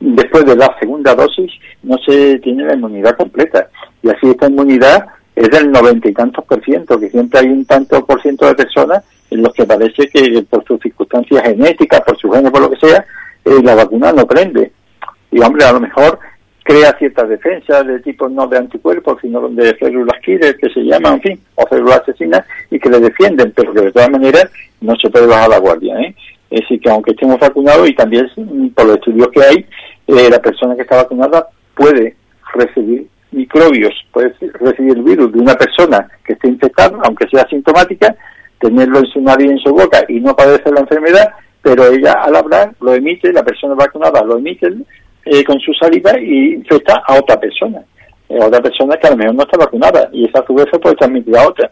[0.00, 3.68] después de la segunda dosis no se tiene la inmunidad completa.
[4.02, 7.64] Y así esta inmunidad es del noventa y tantos por ciento, que siempre hay un
[7.64, 12.18] tanto por ciento de personas en los que parece que por sus circunstancias genéticas, por
[12.18, 13.04] su genes, por lo que sea,
[13.44, 14.72] eh, la vacuna no prende
[15.30, 16.18] y hombre, a lo mejor
[16.62, 21.14] crea ciertas defensas de tipo no de anticuerpos, sino de células killer, que se llaman,
[21.14, 24.96] en fin, o células asesinas, y que le defienden, pero que de todas maneras no
[24.96, 25.94] se puede bajar la guardia.
[26.00, 26.14] ¿eh?
[26.50, 28.28] Es decir, que aunque estemos vacunados, y también
[28.74, 29.66] por los estudios que hay,
[30.06, 32.16] eh, la persona que está vacunada puede
[32.54, 38.16] recibir microbios, puede recibir el virus de una persona que esté infectada, aunque sea asintomática,
[38.66, 41.28] tenerlo en su nariz en su boca y no padecer la enfermedad,
[41.62, 44.68] pero ella al hablar lo emite, la persona vacunada lo emite
[45.24, 47.82] eh, con su saliva y infecta a otra persona.
[48.28, 50.66] Eh, otra persona que a lo mejor no está vacunada y esa a su vez
[50.70, 51.70] se puede transmitir a otra.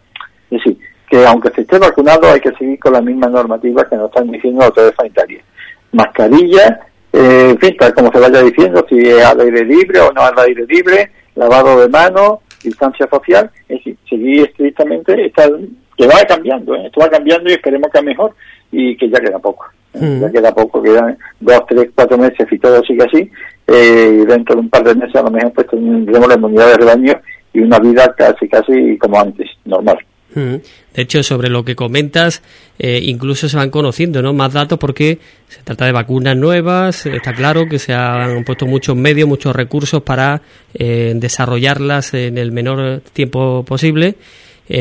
[0.50, 0.78] Es decir,
[1.09, 4.30] que aunque se esté vacunado hay que seguir con la misma normativa que nos están
[4.30, 5.44] diciendo las autoridades sanitarias.
[5.92, 6.80] Mascarilla,
[7.12, 10.22] eh, en fin, tal como se vaya diciendo, si es al aire libre o no
[10.22, 15.48] al aire libre, lavado de manos, distancia social, es decir, seguir estrictamente, está,
[15.96, 18.35] que va cambiando, esto va cambiando y esperemos que mejor
[18.72, 19.66] y que ya queda poco.
[19.94, 20.20] Mm.
[20.20, 23.30] Ya queda poco, quedan dos, tres, cuatro meses y todo sigue así.
[23.66, 26.68] Eh, y dentro de un par de meses a lo mejor pues tendremos la inmunidad
[26.68, 27.20] de rebaño
[27.52, 29.98] y una vida casi, casi como antes, normal.
[30.35, 30.57] Mm.
[30.94, 32.42] De hecho, sobre lo que comentas,
[32.78, 34.33] eh, incluso se van conociendo ¿no?
[34.33, 38.96] más datos porque se trata de vacunas nuevas, está claro que se han puesto muchos
[38.96, 40.42] medios, muchos recursos para
[40.74, 44.16] eh, desarrollarlas en el menor tiempo posible,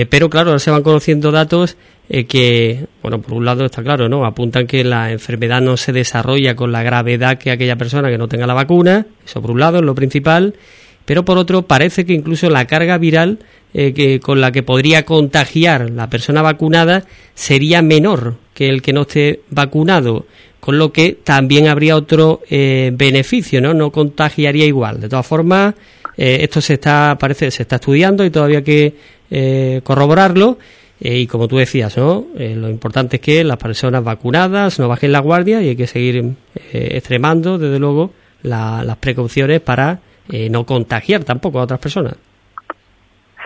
[0.10, 1.78] pero claro, ahora se van conociendo datos
[2.10, 4.26] eh, que, bueno, por un lado está claro, ¿no?
[4.26, 8.28] Apuntan que la enfermedad no se desarrolla con la gravedad que aquella persona que no
[8.28, 10.54] tenga la vacuna, eso por un lado es lo principal,
[11.06, 13.40] pero por otro parece que incluso la carga viral
[13.74, 18.92] eh, que, con la que podría contagiar la persona vacunada sería menor que el que
[18.92, 20.26] no esté vacunado,
[20.60, 23.74] con lo que también habría otro eh, beneficio, ¿no?
[23.74, 25.00] No contagiaría igual.
[25.00, 25.74] De todas formas,
[26.16, 28.94] esto se está, parece, se está estudiando y todavía hay
[29.30, 30.58] que corroborarlo
[31.06, 32.28] eh, y como tú decías, ¿no?
[32.38, 35.86] Eh, lo importante es que las personas vacunadas no bajen la guardia y hay que
[35.86, 36.24] seguir
[36.56, 40.00] eh, extremando, desde luego, las precauciones para
[40.50, 42.16] no contagiar tampoco a otras personas.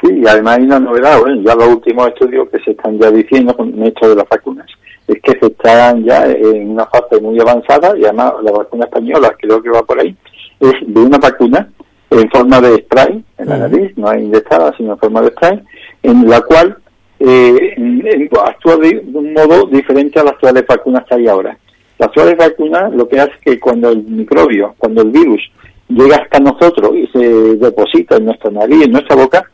[0.02, 3.10] Sí, y además hay una novedad, bueno, ya los últimos estudios que se están ya
[3.10, 4.68] diciendo con esto de las vacunas,
[5.08, 9.36] es que se están ya en una fase muy avanzada y además la vacuna española,
[9.40, 10.16] creo que va por ahí,
[10.60, 11.68] es de una vacuna
[12.10, 15.62] en forma de spray en la nariz, no hay inyectada, sino en forma de spray,
[16.04, 16.78] en la cual
[17.20, 21.58] eh, actúa de, un modo diferente a las actuales vacunas que hay ahora.
[21.98, 25.42] Las actuales vacunas lo que hace es que cuando el microbio, cuando el virus
[25.90, 29.50] llega hasta nosotros y se deposita en nuestra nariz, en nuestra boca,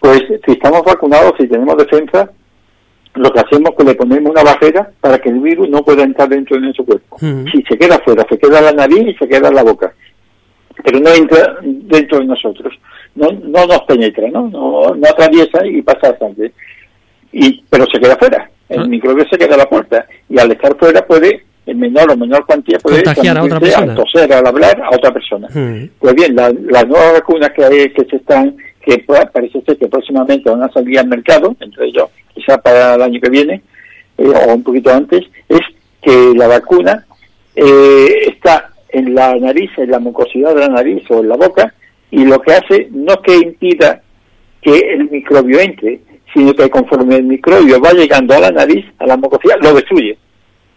[0.00, 2.30] pues si estamos vacunados, si tenemos defensa,
[3.14, 6.04] lo que hacemos es que le ponemos una barrera para que el virus no pueda
[6.04, 7.16] entrar dentro de nuestro cuerpo.
[7.18, 9.92] Si se queda fuera, se queda en la nariz y se queda en la boca.
[10.84, 12.74] Pero no entra dentro de nosotros.
[13.14, 14.48] No, no nos penetra, ¿no?
[14.48, 16.52] No, no atraviesa y pasa sangre
[17.32, 18.50] y pero se queda fuera.
[18.68, 18.86] El ah.
[18.86, 22.44] microbio se queda a la puerta y al estar fuera puede, en menor o menor
[22.46, 23.94] cuantía, puede contagiar a otra persona.
[23.94, 25.48] toser, al hablar a otra persona.
[25.52, 25.88] Hmm.
[25.98, 30.50] Pues bien, las nuevas vacunas que, hay, que se están, que parece ser que próximamente
[30.50, 33.62] van a salir al mercado, entre ellos quizá para el año que viene,
[34.18, 35.60] eh, o un poquito antes, es
[36.00, 37.04] que la vacuna
[37.54, 41.74] eh, está en la nariz, en la mucosidad de la nariz o en la boca,
[42.10, 44.02] y lo que hace no que impida
[44.60, 46.00] que el microbio entre,
[46.32, 50.18] sino que conforme el microbio va llegando a la nariz, a la mucosidad, lo destruye.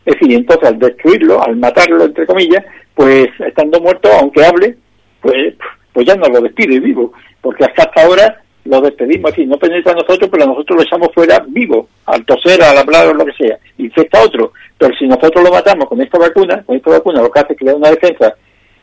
[0.05, 2.63] Es decir, entonces al destruirlo, al matarlo, entre comillas,
[2.95, 4.77] pues estando muerto, aunque hable,
[5.21, 5.53] pues,
[5.93, 9.95] pues ya no lo despide vivo, porque hasta ahora lo despedimos, y no penetra a
[9.95, 13.57] nosotros, pero nosotros lo echamos fuera vivo, al toser, al hablar o lo que sea,
[13.77, 14.53] infecta a otro.
[14.77, 17.65] Pero si nosotros lo matamos con esta vacuna, con esta vacuna lo que hace es
[17.65, 18.35] da una defensa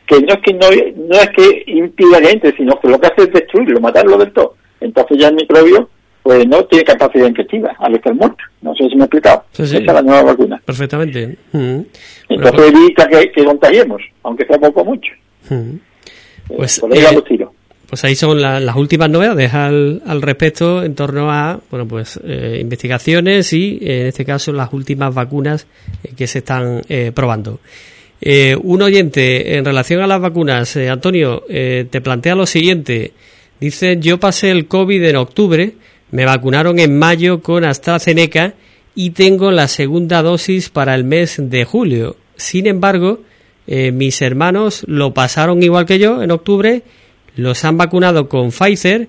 [0.09, 0.67] que no es que no,
[1.07, 4.33] no es que impida que entre, sino que lo que hace es destruirlo, matarlo del
[4.33, 4.55] todo.
[4.81, 5.89] Entonces ya el microbio
[6.23, 8.43] pues no tiene capacidad infectiva al estar muerto.
[8.61, 9.45] No sé si me he explicado.
[9.53, 10.61] Esa es la nueva vacuna.
[10.65, 11.37] Perfectamente.
[11.51, 11.81] Mm.
[12.29, 15.11] Entonces pues- evita que, que, contagiemos, aunque sea poco mucho.
[15.49, 15.75] Mm.
[16.55, 17.49] Pues, eh,
[17.89, 23.51] pues ahí son las últimas novedades al, respecto en torno a bueno pues eh, investigaciones
[23.53, 25.65] y en este caso las últimas vacunas
[26.03, 26.81] eh, que se están
[27.13, 27.59] probando.
[28.63, 33.13] un oyente en relación a las vacunas, Antonio, te plantea lo siguiente.
[33.59, 35.73] Dice, yo pasé el COVID en octubre,
[36.11, 38.53] me vacunaron en mayo con AstraZeneca
[38.95, 42.17] y tengo la segunda dosis para el mes de julio.
[42.35, 43.21] Sin embargo,
[43.67, 46.83] eh, mis hermanos lo pasaron igual que yo en octubre,
[47.39, 49.07] los han vacunado con Pfizer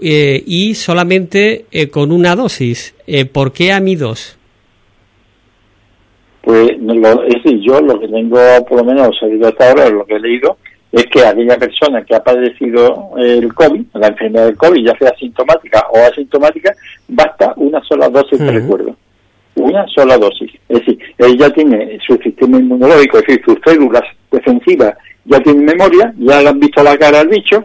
[0.00, 2.94] eh, y solamente eh, con una dosis.
[3.32, 4.38] ¿Por qué a mí dos?
[6.42, 10.16] Pues es decir, yo lo que tengo por lo menos sabido hasta ahora, lo que
[10.16, 10.56] he leído,
[10.90, 15.14] es que aquella persona que ha padecido el COVID, la enfermedad del COVID, ya sea
[15.18, 16.74] sintomática o asintomática,
[17.08, 18.96] basta una sola dosis de recuerdo
[19.54, 20.50] una sola dosis.
[20.68, 26.12] Es decir, ella tiene su sistema inmunológico, es decir, sus células defensivas ya tienen memoria,
[26.18, 27.64] ya le han visto la cara al bicho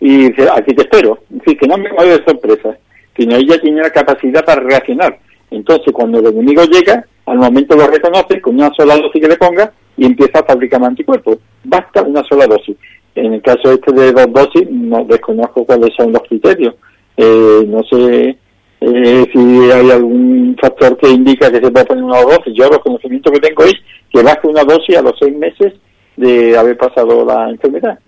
[0.00, 1.20] y dice, aquí te espero.
[1.30, 2.76] Es decir, que no me voy de sorpresa,
[3.16, 5.18] sino ella tiene la capacidad para reaccionar.
[5.50, 9.36] Entonces, cuando el enemigo llega, al momento lo reconoce con una sola dosis que le
[9.36, 11.38] ponga y empieza a fabricar anticuerpos.
[11.64, 12.76] Basta una sola dosis.
[13.14, 16.74] En el caso este de dos dosis, no desconozco cuáles son los criterios.
[17.16, 18.36] Eh, no sé
[18.80, 22.54] eh, si hay algún factor que indica que se puede poner una dosis.
[22.54, 23.74] Yo los conocimientos que tengo es
[24.10, 25.74] que baje una dosis a los seis meses
[26.16, 27.98] de haber pasado la enfermedad.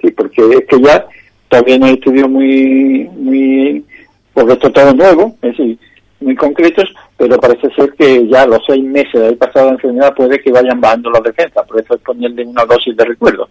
[0.00, 1.06] Sí, porque es que ya
[1.50, 3.84] no hay estudios muy, muy,
[4.32, 5.78] porque esto todo nuevo, es decir,
[6.20, 9.72] muy concretos, pero parece ser que ya a los seis meses de haber pasado la
[9.72, 13.48] enfermedad puede que vayan bajando las defensas, por eso es ponerle una dosis de recuerdo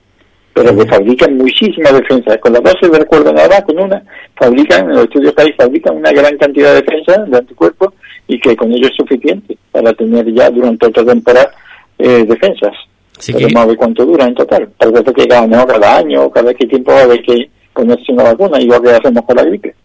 [0.57, 2.39] pero que fabrican muchísimas defensas.
[2.39, 4.01] Con la base de recuerdo nada más, con una,
[4.35, 7.93] fabrican, en los estudios que hay, fabrican una gran cantidad de defensas de anticuerpos
[8.27, 11.51] y que con ello es suficiente para tener ya durante otra temporada
[11.99, 12.73] eh, defensas.
[13.19, 13.67] Así pero que...
[13.67, 14.67] ver cuánto dura en total.
[14.77, 18.11] Tal vez que cada, no, cada año cada qué tiempo va a haber que ponerse
[18.11, 19.75] una vacuna, igual que hacemos con la gripe.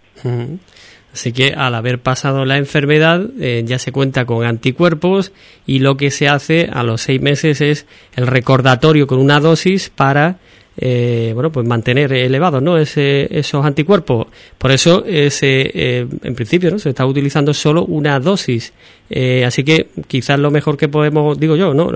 [1.13, 5.33] Así que al haber pasado la enfermedad eh, ya se cuenta con anticuerpos
[5.67, 9.91] y lo que se hace a los seis meses es el recordatorio con una dosis
[9.91, 10.39] para
[10.77, 12.79] eh, bueno, pues mantener elevados ¿no?
[12.79, 14.27] Ese, esos anticuerpos.
[14.59, 16.79] Por eso, ese, eh, en principio, ¿no?
[16.79, 18.73] se está utilizando solo una dosis.
[19.11, 21.91] Eh, así que quizás lo mejor que podemos, digo yo, ¿no?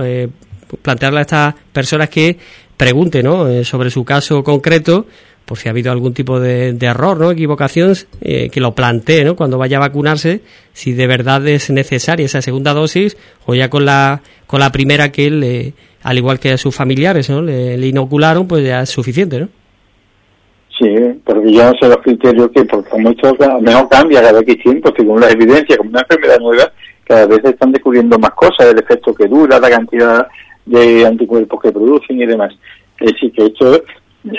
[0.83, 2.37] plantearle a estas personas que
[2.77, 3.65] pregunten ¿no?
[3.65, 5.07] sobre su caso concreto,
[5.45, 7.31] por si ha habido algún tipo de, error, ¿no?
[7.31, 9.37] equivocación, que lo plantee ¿no?
[9.37, 10.41] cuando vaya a vacunarse,
[10.73, 15.13] si de verdad es necesaria esa segunda dosis o ya con la, con la primera
[15.13, 15.75] que le
[16.07, 17.43] al igual que a sus familiares, ¿no?
[17.43, 19.49] Le, inocularon, pues ya es suficiente, ¿no?
[20.79, 24.63] Sí, porque yo no sé los criterios que, porque como esto mejor cambia cada X
[24.63, 28.79] tiempo, según las evidencias, como una enfermedad nueva, cada vez están descubriendo más cosas, el
[28.79, 30.29] efecto que dura, la cantidad
[30.65, 32.55] de anticuerpos que producen y demás.
[33.01, 33.83] Es decir, que esto,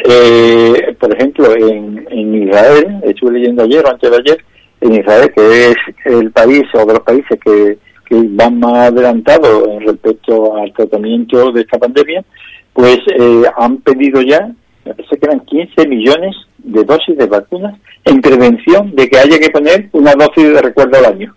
[0.07, 4.45] eh, por ejemplo, en, en Israel, estuve leyendo ayer o antes de ayer,
[4.79, 5.75] en Israel, que es
[6.05, 7.77] el país o de los países que
[8.07, 12.23] que van más adelantados respecto al tratamiento de esta pandemia,
[12.73, 14.51] pues eh, han pedido ya,
[14.85, 19.39] me parece que eran 15 millones de dosis de vacunas en prevención de que haya
[19.39, 21.35] que poner una dosis de recuerdo al año.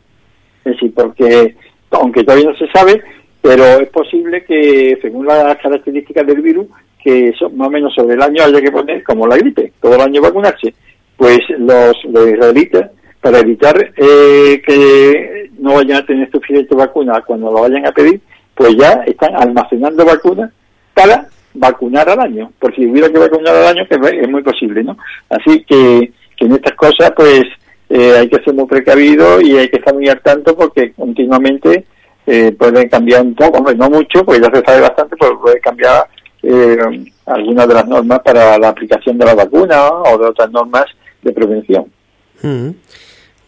[0.64, 1.56] Es decir, porque
[1.90, 3.02] aunque todavía no se sabe,
[3.42, 6.66] pero es posible que, según las características del virus,
[7.02, 10.02] que más o menos sobre el año haya que poner, como la gripe, todo el
[10.02, 10.74] año vacunarse.
[11.16, 12.90] Pues los, los israelitas
[13.20, 18.20] para evitar eh, que no vayan a tener suficiente vacuna cuando lo vayan a pedir,
[18.54, 20.50] pues ya están almacenando vacunas
[20.94, 24.82] para vacunar al año, por si hubiera que vacunar al año, que es muy posible,
[24.82, 24.96] ¿no?
[25.28, 27.42] Así que, en estas cosas, pues,
[27.88, 31.84] eh, hay que ser muy precavido y hay que estar muy al tanto porque continuamente
[32.26, 36.06] eh, pueden cambiar un poco, no mucho, porque ya se sabe bastante, pero puede cambiar
[36.42, 36.76] eh,
[37.26, 40.84] algunas de las normas para la aplicación de la vacuna o de otras normas
[41.22, 41.86] de prevención.
[42.42, 42.70] Mm.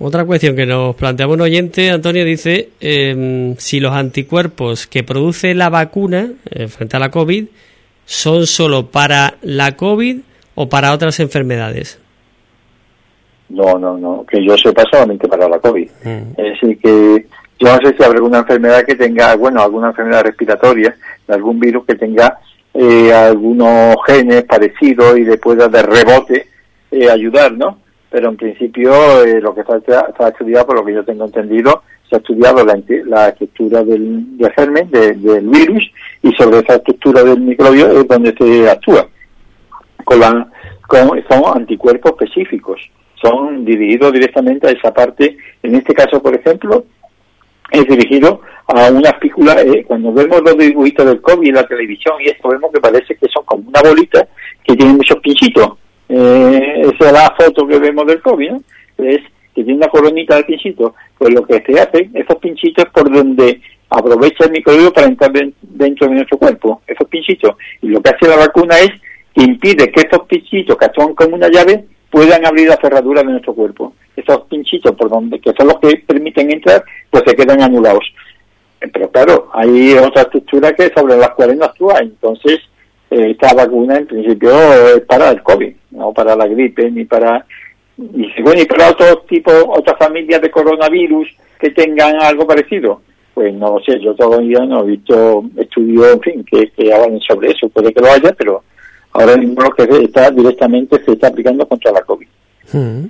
[0.04, 5.54] Otra cuestión que nos planteaba un oyente, Antonio, dice em, si los anticuerpos que produce
[5.54, 7.44] la vacuna eh, frente a la COVID
[8.04, 10.18] son solo para la COVID
[10.56, 12.00] o para otras enfermedades.
[13.48, 15.88] No, no, no, que yo sepa solamente para la COVID.
[16.02, 16.32] Mm.
[16.36, 17.26] Es decir, que
[17.60, 20.96] yo no sé si habrá alguna enfermedad que tenga, bueno, alguna enfermedad respiratoria,
[21.28, 22.40] algún virus que tenga
[22.74, 26.48] eh, algunos genes parecidos y le pueda de rebote
[26.90, 27.81] eh, ayudar, ¿no?
[28.12, 28.92] Pero en principio
[29.24, 32.62] eh, lo que está, está, estudiado, por lo que yo tengo entendido, se ha estudiado
[32.62, 35.90] la, estructura del, del germen, del virus,
[36.22, 39.08] y sobre esa estructura del microbio es donde se actúa.
[40.04, 40.46] Con la,
[41.30, 42.78] son anticuerpos específicos,
[43.14, 46.84] son dirigidos directamente a esa parte, en este caso, por ejemplo,
[47.70, 52.16] es dirigido a una espícula, eh, cuando vemos los dibujitos del COVID en la televisión
[52.20, 54.28] y esto vemos que parece que son como una bolita
[54.62, 55.78] que tiene muchos pinchitos.
[56.14, 58.52] Eh, esa es la foto que vemos del COVID.
[58.98, 59.20] Es
[59.54, 60.92] que tiene una coronita de pinchitos.
[61.16, 66.08] Pues lo que se hace, esos pinchitos por donde aprovecha el microbio para entrar dentro
[66.08, 67.56] de nuestro cuerpo, esos pinchitos.
[67.80, 68.90] Y lo que hace la vacuna es
[69.34, 73.30] que impide que estos pinchitos, que actúan como una llave, puedan abrir la cerradura de
[73.30, 73.94] nuestro cuerpo.
[74.14, 78.04] Esos pinchitos por donde, que son los que permiten entrar, pues se quedan anulados.
[78.82, 82.00] Eh, pero claro, hay otra estructura que sobre las cuales no actúa.
[82.00, 82.60] Entonces,
[83.12, 84.50] esta vacuna en principio
[84.94, 87.44] es para el COVID, no para la gripe ni para
[87.98, 91.28] y bueno, y para otros tipos, otras familias de coronavirus
[91.60, 93.02] que tengan algo parecido.
[93.34, 97.20] Pues no lo sé, yo todavía no he visto estudios, en fin, que, que hablen
[97.20, 97.68] sobre eso.
[97.68, 98.62] Puede que lo haya, pero
[99.12, 102.26] ahora mismo lo que está directamente se está aplicando contra la COVID.
[102.72, 103.06] Hmm.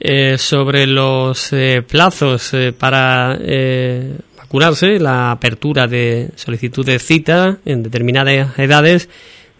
[0.00, 3.36] Eh, sobre los eh, plazos eh, para
[4.48, 9.10] vacunarse, la apertura de solicitud de cita en determinadas edades,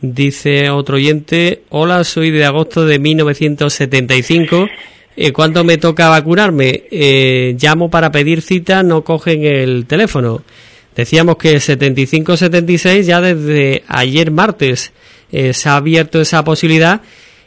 [0.01, 4.67] dice otro oyente, hola, soy de agosto de 1975.
[5.35, 6.85] ¿Cuándo me toca vacunarme?
[7.61, 10.43] llamo para pedir cita, no cogen el teléfono.
[10.97, 14.93] Decíamos que 75-76 ya desde ayer martes
[15.31, 17.03] se ha abierto esa posibilidad.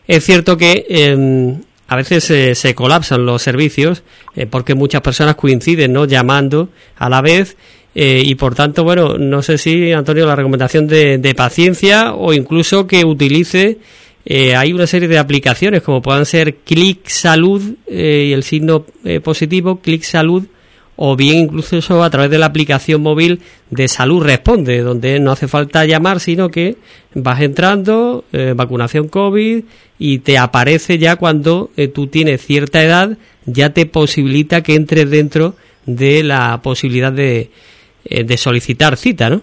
[0.08, 1.62] Es cierto que em,
[1.92, 7.20] a veces se colapsan los servicios eh, porque muchas personas coinciden no llamando a la
[7.20, 7.58] vez
[7.96, 12.88] eh, y por tanto bueno no sé si Antonio la recomendación de, paciencia o incluso
[12.88, 13.80] que utilice
[14.24, 18.86] eh, hay una serie de aplicaciones como puedan ser Click Salud y el signo
[19.22, 20.46] positivo Click Salud
[21.04, 23.41] o bien incluso a través de la aplicación móvil
[23.72, 26.76] de Salud Responde, donde no hace falta llamar, sino que
[27.16, 29.64] vas entrando, eh, vacunación COVID,
[29.97, 35.10] y te aparece ya cuando eh, tú tienes cierta edad, ya te posibilita que entres
[35.10, 35.56] dentro
[35.88, 37.49] de la posibilidad de,
[38.06, 39.41] eh, de solicitar cita, ¿no?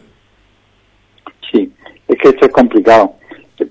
[1.51, 1.69] Sí,
[2.07, 3.15] es que esto es complicado,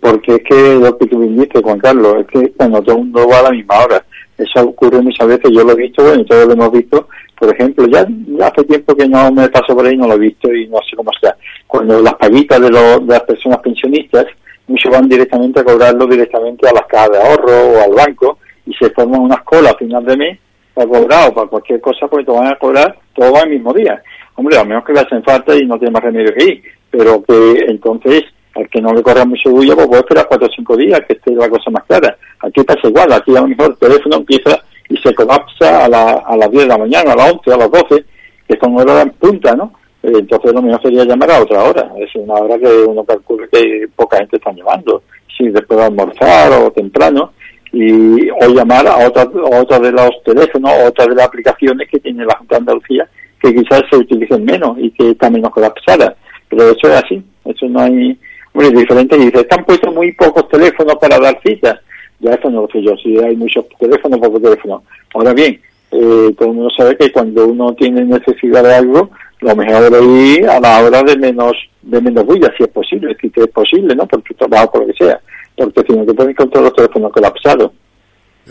[0.02, 3.30] porque es que lo que tú dijiste, Juan Carlos, es que cuando todo el mundo
[3.30, 4.06] va a la misma hora,
[4.38, 7.08] eso ocurre muchas veces, yo lo he visto, bueno, todos lo hemos visto,
[7.40, 8.06] por ejemplo, ya,
[8.46, 10.96] hace tiempo que no me paso por ahí, no lo he visto y no sé
[10.96, 11.36] cómo está.
[11.68, 14.26] Cuando las paguitas de, de las personas pensionistas,
[14.68, 18.74] muchos van directamente a cobrarlo directamente a las cajas de ahorro o al banco y
[18.74, 20.40] se forman unas colas a final de mes
[20.74, 24.02] para cobrar o para cualquier cosa porque te van a cobrar todo el mismo día.
[24.36, 27.24] Hombre, a menos que le hacen falta y no tiene más remedio que ir, pero
[27.24, 28.24] que entonces
[28.56, 31.14] al que no le corra mucho bulla, pues puede esperar cuatro o cinco días que
[31.14, 32.18] esté la cosa más clara.
[32.40, 36.12] Aquí pasa igual, aquí a lo mejor el teléfono empieza y se colapsa a, la,
[36.26, 38.06] a las 10 de la mañana, a las 11, a las 12,
[38.48, 39.74] que son horas en punta, ¿no?
[40.04, 41.92] Eh, entonces lo mejor sería llamar a otra hora.
[42.00, 45.04] Es una hora que uno calcula que poca gente está llamando.
[45.36, 47.34] Si después de almorzar o temprano.
[47.74, 49.28] Y, o llamar a otra,
[49.60, 53.10] otra de los teléfonos, o otra de las aplicaciones que tiene la Junta de Andalucía,
[53.42, 56.16] que quizás se utilicen menos y que están menos colapsadas.
[56.48, 57.22] Pero eso es así.
[57.44, 58.18] Eso no hay...
[58.54, 59.18] Hombre, diferente.
[59.18, 61.78] Y dice, están puestos muy pocos teléfonos para dar citas
[62.20, 64.82] ya eso no lo sé yo, si hay muchos teléfonos, pocos teléfonos.
[65.14, 65.60] Ahora bien,
[65.92, 69.10] eh, todo el mundo sabe que cuando uno tiene necesidad de algo,
[69.42, 73.16] lo mejor es ir a la hora de menos de menos bulla, si es posible,
[73.22, 74.06] si es posible, ¿no?
[74.08, 75.20] Por tu trabajo, por lo que sea.
[75.56, 77.72] Porque si no te pueden encontrar los teléfonos colapsados.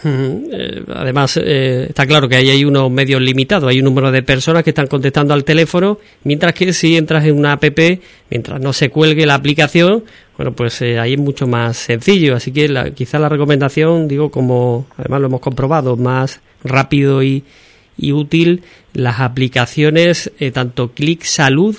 [0.05, 4.23] Eh, además, eh, está claro que ahí hay unos medios limitados, hay un número de
[4.23, 7.65] personas que están contestando al teléfono, mientras que si entras en una app,
[8.31, 10.05] mientras no se cuelgue la aplicación,
[10.37, 12.37] bueno, pues eh, ahí es mucho más sencillo.
[12.37, 17.45] Así que la, quizá la recomendación, digo, como además lo hemos comprobado, más rápido y,
[17.97, 18.63] y útil,
[18.93, 21.77] las aplicaciones, tanto Click Salud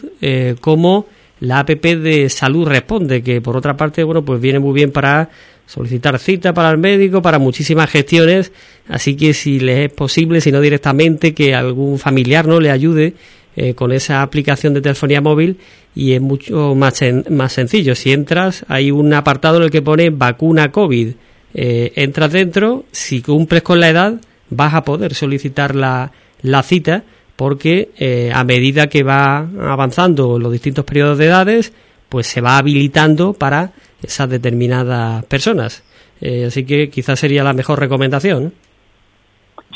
[0.61, 1.05] como
[1.39, 5.29] la app de Salud Responde, que por otra parte, bueno, pues viene muy bien para
[5.65, 8.51] solicitar cita para el médico, para muchísimas gestiones,
[8.87, 13.13] así que si le es posible, si no directamente, que algún familiar no le ayude
[13.55, 15.57] eh, con esa aplicación de telefonía móvil
[15.97, 17.95] y es mucho más, más sencillo.
[17.95, 21.09] Si entras, hay un apartado en el que pone vacuna COVID.
[21.55, 24.13] Eh, entras dentro, si cumples con la edad,
[24.51, 26.11] vas a poder solicitar la,
[26.43, 27.03] la cita
[27.35, 31.73] porque eh, a medida que va avanzando los distintos periodos de edades,
[32.09, 33.71] pues se va habilitando para
[34.03, 35.83] esas determinadas personas.
[36.21, 38.53] Eh, así que quizás sería la mejor recomendación.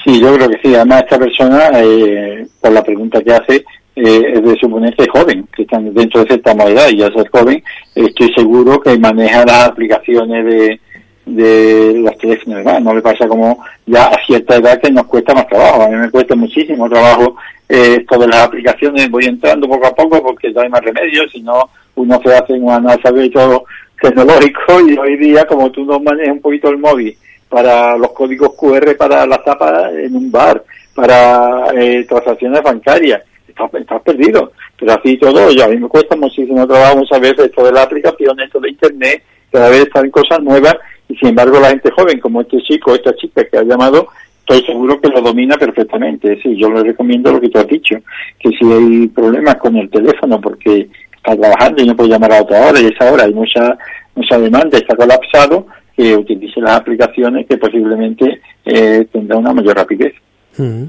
[0.06, 0.76] Sí, yo creo que sí.
[0.76, 3.66] Además, esta persona, eh, por la pregunta que hace,
[3.96, 7.64] eh, es de suponerse joven, que están dentro de cierta modalidad y ya ser joven,
[7.96, 10.80] estoy seguro que maneja las aplicaciones de,
[11.26, 15.48] de los teléfonos No le pasa como ya a cierta edad que nos cuesta más
[15.48, 15.84] trabajo.
[15.84, 17.36] A mí me cuesta muchísimo trabajo
[17.70, 19.10] eh, todas las aplicaciones.
[19.10, 22.54] Voy entrando poco a poco porque no hay más remedio, si no uno se hace
[22.54, 23.66] un analfabeto
[24.02, 27.16] tecnológico y hoy día como tú no manejas un poquito el móvil
[27.50, 30.64] para los códigos QR para la tapa en un bar,
[30.96, 33.22] para eh, transacciones bancarias,
[33.52, 34.52] estás, perdido.
[34.78, 37.84] Pero así todo, y a mí me cuesta muchísimo trabajo muchas veces esto de la
[37.84, 40.76] aplicación, esto de Internet, cada vez están cosas nuevas
[41.08, 44.08] y sin embargo la gente joven como este chico, esta chica que ha llamado,
[44.40, 46.40] estoy seguro que lo domina perfectamente.
[46.42, 47.98] Sí, yo le recomiendo lo que tú has dicho,
[48.40, 52.42] que si hay problemas con el teléfono porque está trabajando y no puede llamar a
[52.42, 53.78] otra hora y esa hora hay mucha,
[54.16, 60.14] mucha demanda, está colapsado, que utilice las aplicaciones que posiblemente eh, tendrá una mayor rapidez.
[60.58, 60.86] Mm.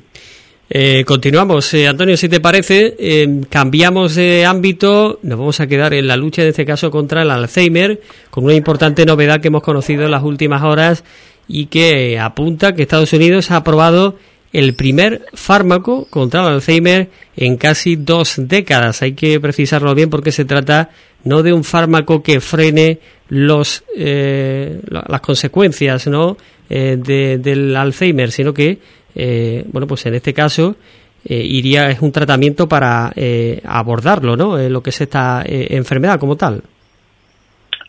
[0.70, 5.92] Eh, continuamos, eh, Antonio, si te parece, eh, cambiamos de ámbito, nos vamos a quedar
[5.92, 8.00] en la lucha, en este caso, contra el Alzheimer,
[8.30, 11.04] con una importante novedad que hemos conocido en las últimas horas
[11.46, 14.16] y que apunta que Estados Unidos ha aprobado
[14.52, 19.02] el primer fármaco contra el Alzheimer en casi dos décadas.
[19.02, 20.90] Hay que precisarlo bien porque se trata
[21.24, 22.98] no de un fármaco que frene
[23.28, 26.36] los las consecuencias ¿no?
[26.68, 28.78] del Alzheimer, sino que
[29.14, 30.76] eh, bueno, pues en este caso
[31.24, 34.56] eh, iría es un tratamiento para eh, abordarlo, ¿no?
[34.56, 36.62] lo que es esta enfermedad como tal.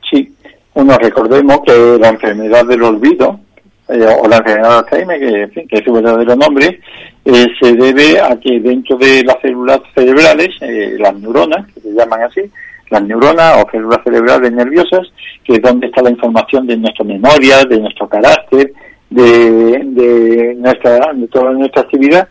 [0.09, 0.31] Sí,
[0.73, 3.39] bueno, recordemos que la enfermedad del olvido
[3.87, 6.79] o la enfermedad de Alzheimer, que, que es su verdadero nombre,
[7.23, 10.49] se debe a que dentro de las células cerebrales,
[10.99, 12.41] las neuronas, que se llaman así,
[12.89, 15.11] las neuronas o células cerebrales nerviosas,
[15.43, 18.71] que es donde está la información de nuestra memoria, de nuestro carácter,
[19.13, 22.27] de, nuestra, de toda nuestra actividad,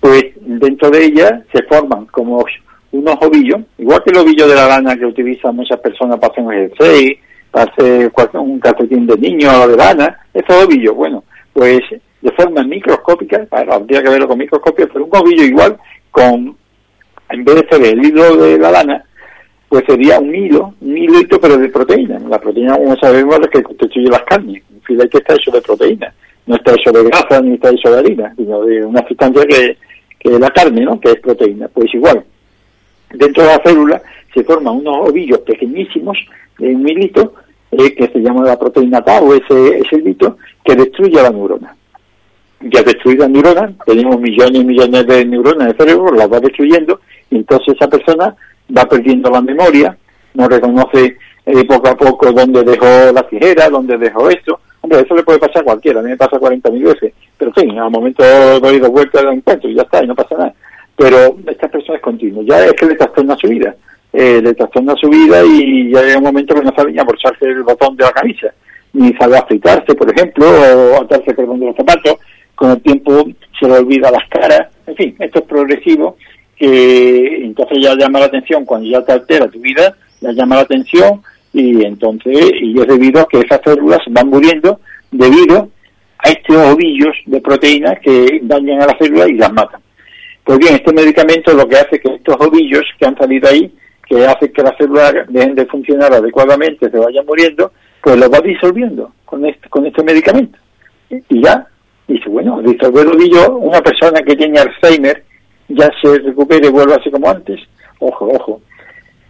[0.00, 2.44] pues dentro de ella se forman como
[2.92, 6.44] unos ovillos, igual que el ovillo de la lana que utilizan muchas personas para hacer
[6.44, 7.16] un ejercicio,
[7.50, 11.80] para hacer un calcetín de niño o de lana, esos ovillos, bueno, pues
[12.20, 15.76] de forma microscópica, habría que verlo con microscopio, pero un ovillo igual
[16.10, 16.56] con,
[17.30, 19.04] en vez de ser el hilo de la lana,
[19.68, 22.18] pues sería un hilo, un hilito pero de proteína.
[22.28, 24.62] La proteína, como sabemos, es que constituye las carnes.
[24.86, 26.12] Que está hecho de proteína.
[26.46, 29.76] No está hecho de grasa ni está hecho de harina, sino de una sustancia que,
[30.18, 31.00] que es la carne, ¿no?
[31.00, 31.68] Que es proteína.
[31.68, 32.24] Pues igual,
[33.12, 34.02] dentro de la célula
[34.34, 36.18] se forman unos ovillos pequeñísimos
[36.58, 37.34] de un hilito
[37.70, 41.74] eh, que se llama la proteína tau, ese, ese hilito, que destruye a la neurona.
[42.60, 47.36] Ya destruida neurona, tenemos millones y millones de neuronas en cerebro, las va destruyendo, y
[47.36, 48.36] entonces esa persona
[48.76, 49.96] va perdiendo la memoria,
[50.34, 51.16] no reconoce
[51.46, 54.60] eh, poco a poco dónde dejó la tijera, dónde dejó esto.
[54.80, 57.68] Hombre, eso le puede pasar a cualquiera, a mí me pasa 40.000 veces, pero en
[57.68, 58.24] fin, al momento
[58.60, 60.54] doy dos vueltas lo encuentro y ya está, y no pasa nada.
[60.96, 63.74] Pero esta persona es continua, ya es que le trastorna su vida,
[64.12, 67.46] eh, le trastorna su vida y ya llega un momento que no sabe ni aborcharse
[67.46, 68.52] el botón de la camisa,
[68.92, 72.16] ni sabe afeitarse, por ejemplo, o atarse perdón de los zapatos,
[72.56, 73.24] con el tiempo
[73.58, 76.16] se le olvida las caras, en fin, esto es progresivo
[76.56, 80.62] que entonces ya llama la atención, cuando ya te altera tu vida, ya llama la
[80.62, 85.68] atención y entonces, y es debido a que esas células van muriendo debido
[86.18, 89.80] a estos ovillos de proteínas que dañan a las células y las matan.
[90.44, 93.72] Pues bien, este medicamento lo que hace que estos ovillos que han salido ahí,
[94.08, 98.40] que hace que las células dejen de funcionar adecuadamente, se vayan muriendo, pues lo va
[98.40, 100.58] disolviendo con este, con este medicamento.
[101.10, 101.66] Y ya,
[102.08, 105.22] dice, bueno, disolver ovillo, una persona que tiene Alzheimer,
[105.68, 107.60] ya se recupere y vuelva así como antes.
[108.00, 108.60] Ojo, ojo.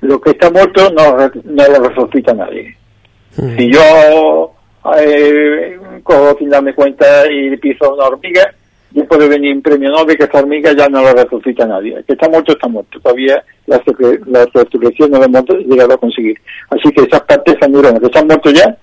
[0.03, 2.77] Lo que está muerto no, no lo resucita nadie.
[3.37, 3.57] Hmm.
[3.57, 4.53] Si yo
[4.99, 8.53] eh, cojo sin darme cuenta y piso una hormiga,
[8.91, 11.95] yo puede venir un premio Nobel que esta hormiga ya no lo resucita nadie.
[11.95, 13.01] El que está muerto está muerto.
[13.01, 13.81] Todavía la,
[14.27, 16.39] la resurrección no lo hemos llegado a conseguir.
[16.69, 18.77] Así que esas partes están neuronas que están muertos ya,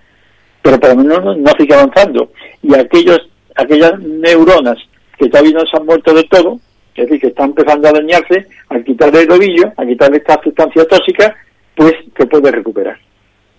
[0.61, 2.31] pero por lo menos no, no sigue avanzando.
[2.63, 4.77] Y aquellos, aquellas neuronas
[5.17, 6.59] que todavía no se han muerto de todo,
[6.95, 10.85] es decir, que está empezando a dañarse, al quitarle el ovillo, al quitarle esta sustancia
[10.85, 11.35] tóxica,
[11.75, 12.97] pues se puede recuperar.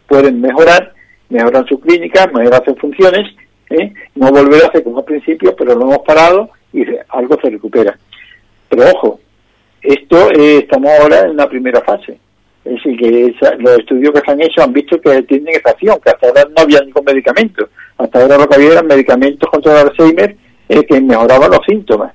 [0.06, 0.92] Pueden mejorar,
[1.28, 3.34] mejorar su clínica, mejorar sus funciones,
[3.70, 3.92] ¿eh?
[4.16, 7.98] no volver a hacer como al principio, pero lo hemos parado y algo se recupera.
[8.68, 9.20] Pero ojo,
[9.80, 12.18] esto eh, estamos ahora en la primera fase.
[12.62, 16.10] Es decir, que los estudios que se han hecho han visto que tienen estación, que
[16.10, 17.68] hasta ahora no había ningún medicamento.
[17.96, 20.36] Hasta ahora lo que había eran medicamentos contra el Alzheimer
[20.68, 22.12] eh, que mejoraban los síntomas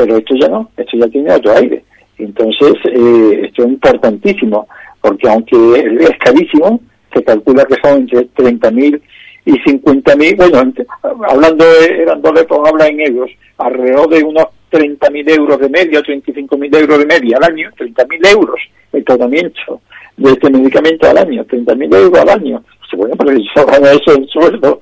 [0.00, 1.84] pero esto ya no, esto ya tiene otro aire.
[2.16, 4.66] Entonces, eh, esto es importantísimo,
[5.00, 5.56] porque aunque
[6.00, 6.80] es carísimo,
[7.12, 9.00] se calcula que son entre 30.000
[9.44, 10.72] y 50.000, bueno,
[11.28, 16.76] hablando, eran dólares, pues habla en euros, alrededor de unos 30.000 euros de media, 35.000
[16.78, 18.60] euros de media al año, 30.000 euros
[18.92, 19.80] el tratamiento
[20.16, 22.62] de este medicamento al año, 30.000 euros al año.
[22.90, 24.80] Pues bueno, pero se eso en sueldo,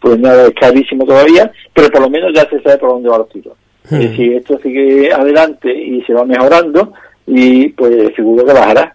[0.00, 3.18] pues nada, es carísimo todavía, pero por lo menos ya se sabe por dónde va
[3.18, 3.54] los tiros.
[3.90, 4.00] Hmm.
[4.00, 6.92] Y si esto sigue adelante y se va mejorando,
[7.26, 8.94] y pues seguro que bajará.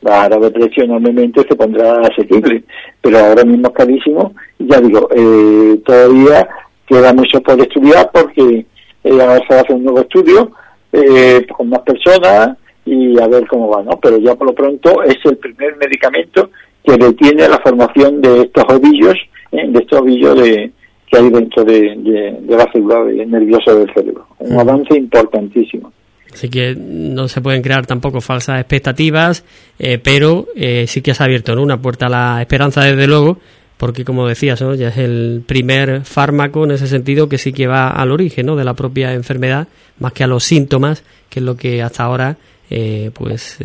[0.00, 2.64] Bajará de precio enormemente, se pondrá asequible,
[3.00, 4.34] pero ahora mismo es carísimo.
[4.58, 6.48] Y ya digo, eh, todavía
[6.86, 8.66] queda mucho por estudiar porque
[9.04, 10.50] eh, ahora se va a hacer un nuevo estudio
[10.92, 13.98] eh, con más personas y a ver cómo va, ¿no?
[14.00, 16.50] Pero ya por lo pronto es el primer medicamento
[16.84, 19.14] que detiene la formación de estos ovillos,
[19.52, 20.72] eh, de estos ovillos de,
[21.12, 21.94] que hay dentro de,
[22.40, 24.26] de, la célula nerviosa del cerebro.
[24.38, 24.58] Un mm.
[24.58, 25.92] avance importantísimo.
[26.32, 29.44] Así que no se pueden crear tampoco falsas expectativas,
[29.78, 33.38] eh, pero eh, sí que se ha abierto una puerta a la esperanza, desde luego,
[33.76, 37.88] porque como decías, ya es el primer fármaco en ese sentido que sí que va
[37.90, 38.56] al origen ¿no?
[38.56, 42.38] de la propia enfermedad, más que a los síntomas, que es lo que hasta ahora
[42.70, 43.58] eh, pues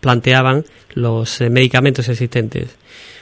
[0.00, 0.64] planteaban
[0.94, 2.76] los medicamentos existentes.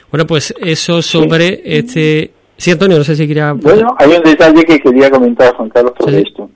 [0.09, 2.31] Bueno, pues eso sobre este...
[2.57, 3.53] Sí, Antonio, no sé si quería...
[3.53, 6.49] Bueno, hay un detalle que quería comentar, Juan Carlos, sobre esto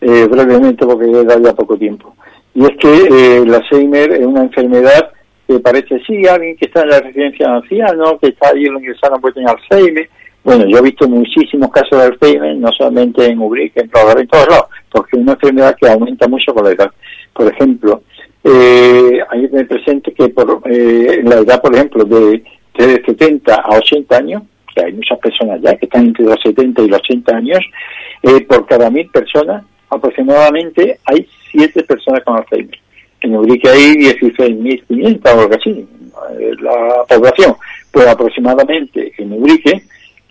[0.00, 2.14] eh, brevemente porque da ya poco tiempo.
[2.54, 5.10] Y es que eh, el Alzheimer es una enfermedad
[5.46, 8.78] que parece, sí, alguien que está en la residencia de ancianos, que está ahí lo
[8.78, 10.08] ingresaron puede tener Alzheimer.
[10.42, 14.48] Bueno, yo he visto muchísimos casos de Alzheimer, no solamente en Ubrique, en, en todos
[14.48, 16.90] lados, porque es una enfermedad que aumenta mucho con la edad.
[17.34, 18.02] Por ejemplo,
[18.42, 22.42] eh, hay que tener presente que por eh, la edad, por ejemplo, de,
[22.78, 24.42] de 70 a 80 años,
[24.74, 27.60] que hay muchas personas ya que están entre los 70 y los 80 años,
[28.22, 32.78] eh, por cada mil personas aproximadamente hay siete personas con Alzheimer.
[33.22, 35.86] En Ubrique hay 16.500 o algo así,
[36.38, 37.54] eh, la población.
[37.90, 39.82] Pues aproximadamente en Ubrique,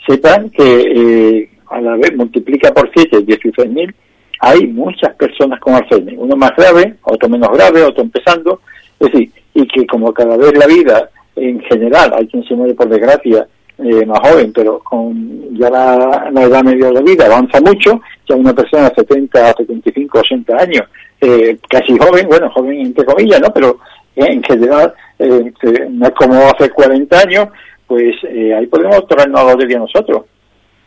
[0.07, 3.93] sepan que eh, a la vez multiplica por 7, 16.000,
[4.39, 6.15] hay muchas personas con Alzheimer.
[6.17, 8.61] Uno más grave, otro menos grave, otro empezando.
[8.99, 12.73] Es decir, y que como cada vez la vida en general, hay quien se muere
[12.73, 13.47] por desgracia
[13.81, 18.35] eh, más joven, pero con ya la, edad media de la vida avanza mucho, ya
[18.35, 20.83] una persona de 70, 75, 80 años,
[21.21, 23.47] eh, casi joven, bueno, joven entre comillas, ¿no?
[23.53, 23.79] Pero
[24.15, 25.51] eh, en general eh,
[25.89, 27.47] no es como hace 40 años,
[27.87, 30.25] pues ahí podemos traernos a de nosotros,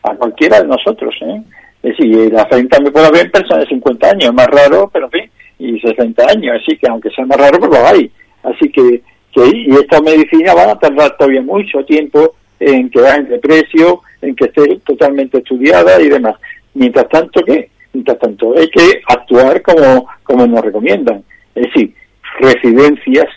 [0.03, 1.41] a cualquiera de nosotros, ¿eh?
[1.81, 5.09] Es decir, la 30 me puede haber personas de 50 años, es más raro, pero
[5.11, 5.29] en
[5.59, 8.09] y 60 años, así que aunque sea más raro, pues lo hay.
[8.43, 9.01] Así que,
[9.35, 12.35] y esta medicina van a tardar todavía mucho tiempo
[12.65, 16.35] en que bajen de precio, en que esté totalmente estudiada y demás.
[16.73, 17.69] Mientras tanto, ¿qué?
[17.93, 21.23] Mientras tanto, hay que actuar como, como nos recomiendan.
[21.55, 21.93] Es decir,
[22.39, 23.27] residencias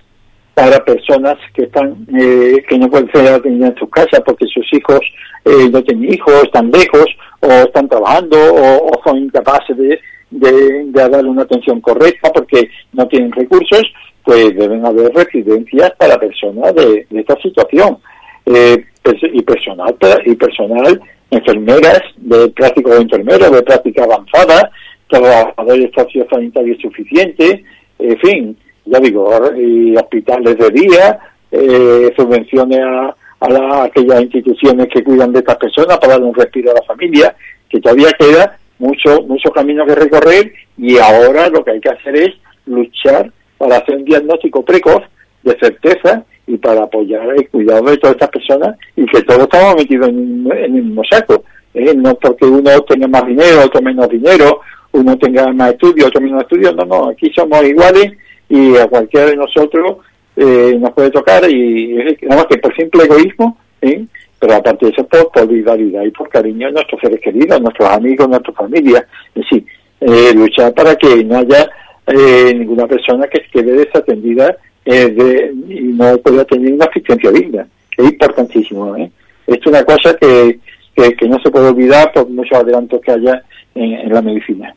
[0.56, 4.66] para personas que están eh, que no pueden ser atendidas en sus casas porque sus
[4.72, 5.00] hijos
[5.44, 7.04] eh, no tienen hijos, están lejos
[7.40, 10.00] o están trabajando o, son incapaces de,
[10.30, 13.82] de, darle una atención correcta porque no tienen recursos,
[14.24, 17.98] pues deben haber residencias para personas de, de esta situación.
[18.46, 18.84] Eh,
[19.32, 24.70] y personal y personal enfermeras de práctica de enfermeros de práctica avanzada
[25.08, 27.60] trabajadores sociosanitarios suficientes
[27.98, 31.18] en fin ya digo y hospitales de día
[31.50, 36.70] eh, subvenciones a, a, aquellas instituciones que cuidan de estas personas para darle un respiro
[36.70, 37.34] a la familia
[37.68, 42.16] que todavía queda mucho mucho camino que recorrer y ahora lo que hay que hacer
[42.16, 42.30] es
[42.66, 45.02] luchar para hacer un diagnóstico precoz
[45.46, 49.76] de certeza y para apoyar el cuidado de todas estas personas y que todos estamos
[49.76, 51.44] metidos en, el mismo saco.
[51.74, 51.94] ¿eh?
[51.94, 54.60] No porque uno tenga más dinero, otro menos dinero,
[54.92, 58.12] uno tenga más estudios, otro menos estudios, no, no, aquí somos iguales
[58.48, 59.98] y a cualquiera de nosotros
[60.36, 64.04] eh, nos puede tocar y nada más que por simple egoísmo, ¿eh?
[64.38, 68.26] pero aparte de eso por solidaridad y por cariño a nuestros seres queridos, nuestros amigos,
[68.26, 69.66] a nuestra familia, es decir,
[70.00, 71.68] eh, luchar para que no haya
[72.06, 74.56] eh, ninguna persona que quede desatendida
[74.86, 77.66] eh, de, y no pueda tener una asistencia digna,
[77.96, 78.96] es importantísimo.
[78.96, 79.10] ¿eh?
[79.46, 80.60] Esto es una cosa que,
[80.94, 83.42] que, no se puede olvidar por muchos adelantos que haya
[83.74, 84.72] en, la medicina.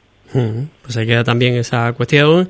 [0.82, 2.49] Pues ahí queda también esa cuestión.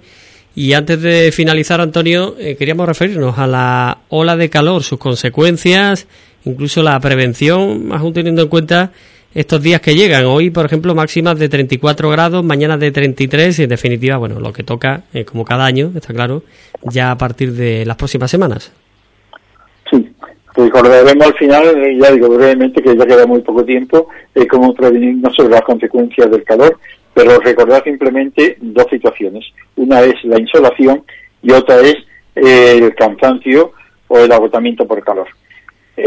[0.56, 6.08] Y antes de finalizar, Antonio, eh, queríamos referirnos a la ola de calor, sus consecuencias,
[6.46, 8.92] incluso la prevención, aún teniendo en cuenta
[9.34, 10.26] estos días que llegan.
[10.26, 14.52] Hoy, por ejemplo, máximas de 34 grados, mañana de 33 y en definitiva, bueno, lo
[14.54, 16.44] que toca, eh, como cada año, está claro,
[16.84, 18.74] ya a partir de las próximas semanas.
[19.90, 20.10] Sí,
[20.56, 24.74] recordaremos al final, eh, ya digo brevemente que ya queda muy poco tiempo, eh, cómo
[24.74, 26.80] prevenirnos sobre las consecuencias del calor,
[27.14, 29.46] pero recordar simplemente dos situaciones.
[29.76, 31.04] Una es la insolación
[31.42, 31.96] y otra es
[32.36, 33.74] el cansancio
[34.08, 35.28] o el agotamiento por calor.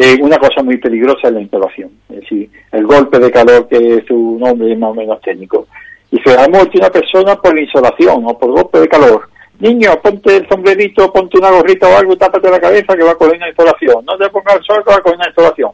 [0.00, 1.90] Eh, una cosa muy peligrosa es la insolación.
[2.08, 5.66] Es decir, el golpe de calor, que es un nombre más o menos técnico.
[6.10, 9.28] Y se ha muerto una persona por la insolación o por golpe de calor.
[9.58, 13.30] Niño, ponte el sombrerito, ponte una gorrita o algo, tápate la cabeza que va con
[13.30, 14.04] una insolación.
[14.04, 15.70] No te pongas el sol que va con una insolación.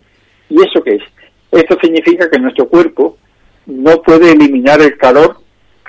[0.50, 1.02] ¿Y eso qué es?
[1.50, 3.16] Esto significa que nuestro cuerpo
[3.66, 5.36] no puede eliminar el calor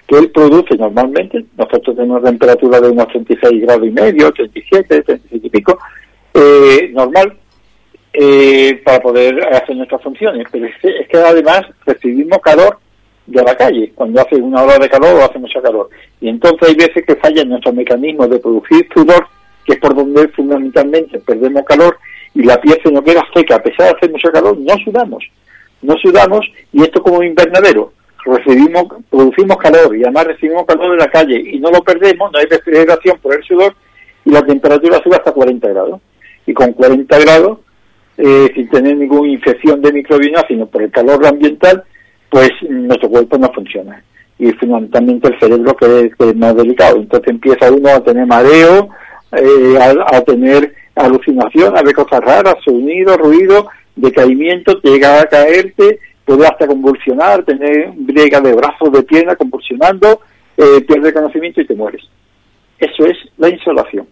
[0.07, 1.45] que él produce normalmente.
[1.57, 5.77] Nosotros tenemos temperatura de unos 36 grados y medio, 37, 37 y pico,
[6.33, 7.37] eh, normal,
[8.13, 10.47] eh, para poder hacer nuestras funciones.
[10.51, 12.79] Pero es que, además recibimos calor
[13.25, 13.91] de la calle.
[13.95, 15.89] Cuando hace una hora de calor o hace mucho calor.
[16.21, 19.27] Y entonces hay veces que fallan nuestros mecanismos de producir sudor,
[19.65, 21.97] que es por donde fundamentalmente perdemos calor,
[22.33, 23.55] y la piel se nos queda seca.
[23.55, 25.23] A pesar de hacer mucho calor, no sudamos.
[25.81, 27.93] No sudamos, y esto como invernadero.
[28.25, 32.37] Recibimos, producimos calor y además recibimos calor de la calle y no lo perdemos, no
[32.37, 33.73] hay refrigeración por el sudor
[34.25, 36.01] y la temperatura sube hasta 40 grados.
[36.45, 37.59] Y con 40 grados,
[38.21, 41.85] eh, sin tener ninguna infección de microbiota, sino por el calor ambiental,
[42.29, 44.03] pues nuestro cuerpo no funciona.
[44.37, 46.97] Y fundamentalmente el cerebro que es, más delicado.
[46.97, 48.89] Entonces empieza uno a tener mareo,
[49.31, 55.99] eh, a, tener alucinación, a ver cosas raras, sonido, ruido, decaimiento, te llega a caerte,
[56.25, 60.19] puede hasta convulsionar, tener briega de brazos, de pierna, convulsionando,
[60.57, 62.01] eh, pierde conocimiento y te mueres.
[62.79, 64.07] Eso es la insolación.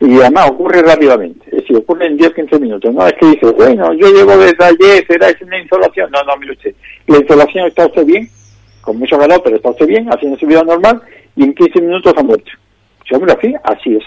[0.00, 2.92] Y además ocurre rápidamente, es decir, ocurre en 10-15 minutos.
[2.92, 6.10] No es que dice, bueno, yo llevo desde ayer, será una insolación.
[6.10, 6.74] No, no, mire usted,
[7.06, 8.28] la insolación está usted bien,
[8.80, 11.00] con mucho calor, pero está usted bien, haciendo su vida normal,
[11.36, 12.50] y en 15 minutos ha muerto.
[13.08, 14.04] Si hombre, así, así es.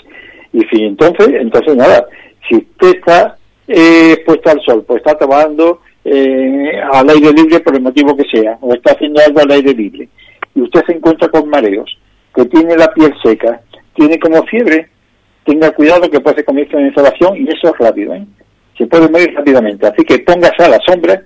[0.54, 2.06] Y fin, entonces, entonces nada,
[2.48, 7.76] si usted está eh, puesto al sol, pues está tomando eh, al aire libre por
[7.76, 10.10] el motivo que sea, o está haciendo algo al aire libre,
[10.54, 11.98] y usted se encuentra con mareos,
[12.36, 13.62] que tiene la piel seca,
[13.94, 14.90] tiene como fiebre,
[15.48, 18.26] tenga cuidado que puede comienzo una insolación y eso es rápido, ¿eh?
[18.78, 19.88] se puede morir rápidamente.
[19.88, 21.20] Así que póngase a la sombra,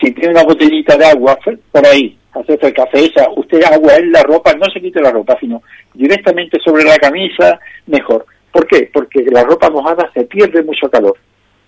[0.00, 1.38] si tiene una botellita de agua
[1.72, 5.10] por ahí, hace el café esa, usted agua en la ropa, no se quite la
[5.10, 5.62] ropa, sino
[5.94, 8.26] directamente sobre la camisa, mejor.
[8.52, 8.90] ¿Por qué?
[8.92, 11.16] Porque la ropa mojada se pierde mucho calor.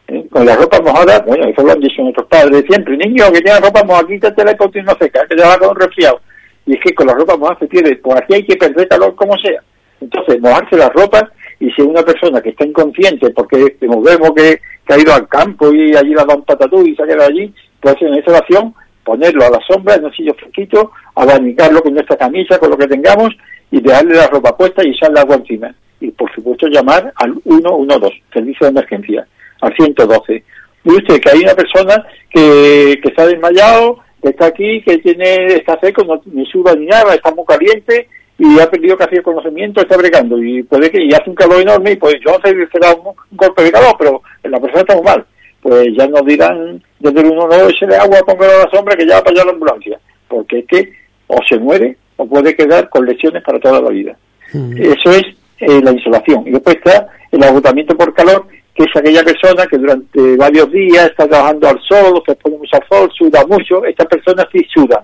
[0.09, 0.27] ¿eh?
[0.31, 3.59] Con la ropa mojada, bueno, eso lo han dicho nuestros padres siempre, niño que tiene
[3.59, 6.21] ropa mojada, quítatela y ponte una seca, que te va con un resfriado.
[6.67, 9.15] Y es que con la ropa mojada se pierde, por aquí hay que perder calor
[9.15, 9.63] como sea.
[9.99, 14.61] Entonces, mojarse la ropa y si una persona que está inconsciente porque nos vemos que,
[14.89, 17.97] ha ido al campo y allí la dan patatú y se ha quedado allí, pues
[18.01, 22.59] en esa oración ponerlo a la sombra en un sitio fresquito, abanicarlo con nuestra camisa,
[22.59, 23.31] con lo que tengamos
[23.71, 25.75] y dejarle la ropa puesta y echarle agua encima.
[26.01, 29.27] Y por supuesto llamar al 112, servicio de emergencia,
[29.61, 30.45] al 112.
[30.85, 35.47] Y usted que hay una persona que, que está desmayado, que está aquí, que tiene
[35.47, 38.09] está seco, no, ni suda ni nada, está muy caliente
[38.39, 41.63] y ha perdido casi el conocimiento, está bregando y puede que y hace un calor
[41.63, 44.81] enorme y pues yo no sé si será un, golpe de calor, pero la persona
[44.81, 45.25] está muy mal.
[45.63, 49.07] Pues ya nos dirán desde el uno, no, de agua, póngalo a la sombra que
[49.07, 49.99] ya va para allá la ambulancia.
[50.29, 50.93] Porque es que
[51.29, 54.17] o se muere o puede quedar con lesiones para toda la vida.
[54.53, 54.77] Mm.
[54.77, 55.25] Eso es
[55.59, 56.47] eh, la insolación.
[56.47, 61.07] Y después está el agotamiento por calor, que es aquella persona que durante varios días
[61.07, 63.85] está trabajando al sol, se pone mucho al sol, suda mucho.
[63.85, 65.01] Estas personas sí sudan.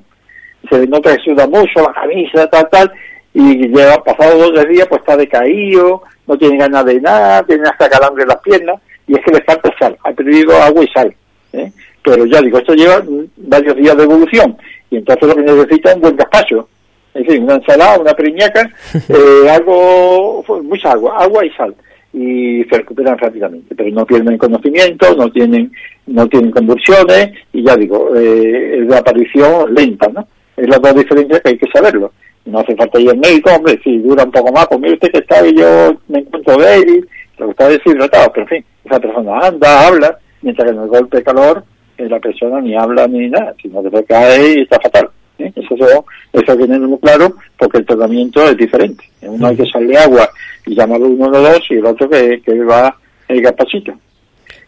[0.70, 2.92] Se nota que suda mucho, la camisa, tal, tal,
[3.34, 7.88] y lleva pasado dos días pues está decaído, no tiene ganas de nada, tiene hasta
[7.88, 11.14] calambre en las piernas y es que le falta sal, ha perdido agua y sal.
[11.52, 11.72] ¿eh?
[12.02, 13.02] Pero ya digo, esto lleva
[13.36, 14.56] varios días de evolución
[14.90, 16.68] y entonces lo que necesita es un buen gazpacho,
[17.14, 18.70] es decir, una ensalada, una periñaca,
[19.08, 21.74] eh, algo, mucha agua, agua y sal
[22.14, 25.72] y se recuperan rápidamente, pero no pierden conocimiento, no tienen
[26.06, 30.26] no tienen convulsiones y ya digo, eh, es de aparición lenta, ¿no?
[30.54, 32.12] Es las dos diferencias que hay que saberlo
[32.44, 35.12] no hace falta ir al médico, hombre, si dura un poco más, pues mire usted
[35.12, 39.00] que está y yo me encuentro débil, lo que está deshidratado, pero en fin, esa
[39.00, 41.64] persona anda, habla, mientras que en el golpe de calor
[41.98, 45.08] eh, la persona ni habla ni nada, sino que se cae y está fatal.
[45.38, 45.52] ¿eh?
[45.54, 49.04] Eso, eso, eso hay que tenerlo claro porque el tratamiento es diferente.
[49.22, 50.28] Uno hay que echarle agua
[50.66, 52.96] y llamarlo uno o dos y el otro que, que va
[53.28, 53.92] el gapachito.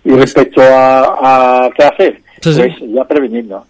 [0.05, 3.65] Y pues respecto a, a qué hacer, pues ya prevenirnos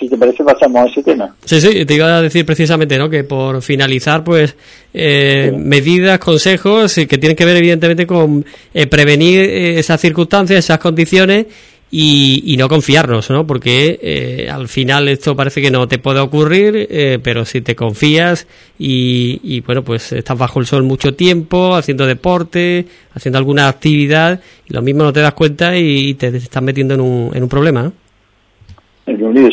[0.00, 1.34] si te parece pasamos a ese tema.
[1.44, 3.10] Sí, sí, te iba a decir precisamente, ¿no?
[3.10, 4.56] Que por finalizar, pues,
[4.94, 10.78] eh, medidas, consejos que tienen que ver evidentemente con eh, prevenir eh, esas circunstancias, esas
[10.78, 11.46] condiciones
[11.92, 13.46] y, no confiarnos, ¿no?
[13.46, 18.46] Porque al final esto parece que no te puede ocurrir, pero si te confías
[18.78, 24.40] y, y, bueno, pues estás bajo el sol mucho tiempo, haciendo deporte, haciendo alguna actividad,
[24.68, 27.48] y lo mismo no te das cuenta y te estás metiendo en un, en un
[27.48, 27.92] problema, ¿no?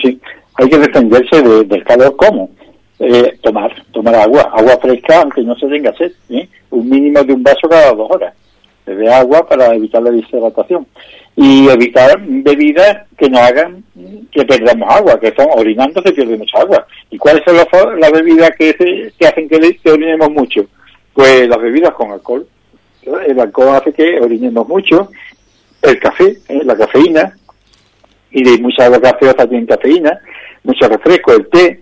[0.01, 0.19] sí
[0.57, 2.49] hay que defenderse del calor como
[2.99, 6.49] eh, tomar tomar agua agua fresca aunque no se tenga sed ¿eh?
[6.71, 8.33] un mínimo de un vaso cada dos horas
[8.85, 10.87] de agua para evitar la deshidratación
[11.35, 13.83] y evitar bebidas que nos hagan
[14.31, 16.87] que perdamos agua, que son orinando se pierde mucha agua.
[17.11, 17.55] ¿Y cuáles son
[17.99, 20.65] las, bebidas que, hacen que, orinemos mucho?
[21.13, 22.47] Pues las bebidas con alcohol.
[23.03, 25.11] El alcohol hace que orinemos mucho,
[25.83, 26.61] el café, ¿eh?
[26.63, 27.37] la cafeína,
[28.31, 30.19] y de mucha agua gaseosa tienen cafeína,
[30.63, 31.81] mucho refresco, el té.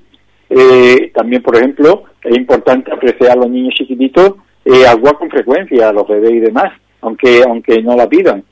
[0.49, 4.34] Eh, también, por ejemplo, es importante apreciar a los niños chiquititos
[4.65, 6.71] eh, agua con frecuencia, a los bebés y demás,
[7.01, 8.43] aunque aunque no la pidan,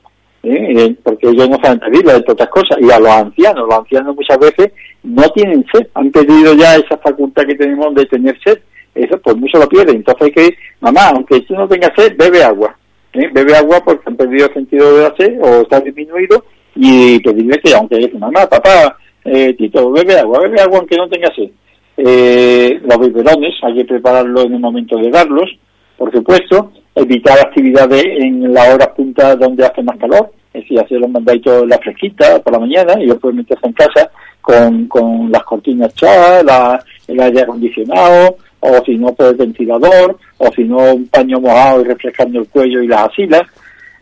[0.44, 0.94] ¿eh?
[1.02, 2.78] porque ellos no saben pedirla, de otras cosas.
[2.80, 4.72] Y a los ancianos, los ancianos muchas veces
[5.02, 8.58] no tienen sed, han perdido ya esa facultad que tenemos de tener sed.
[8.94, 9.96] Eso pues mucho lo pierden.
[9.96, 12.76] Entonces hay que, mamá, aunque tú no tengas sed, bebe agua.
[13.12, 16.44] Bebe agua porque han perdido el sentido de la sed o está disminuido
[16.74, 21.34] y pedirle que aunque mamá, papá, eh, Tito, bebe agua, bebe agua aunque no tenga
[21.34, 21.50] sed.
[21.96, 25.50] Eh, los biberones hay que prepararlos en el momento de darlos,
[25.96, 30.98] por supuesto, evitar actividades en las horas puntas donde hace más calor, es decir, hacer
[30.98, 34.10] los mandaditos la fresquita por la mañana y después meterse en casa
[34.40, 40.18] con, con las cortinas echadas, la, el aire acondicionado, o si no, pues el ventilador,
[40.38, 43.42] o si no, un paño mojado y refrescando el cuello y las asilas.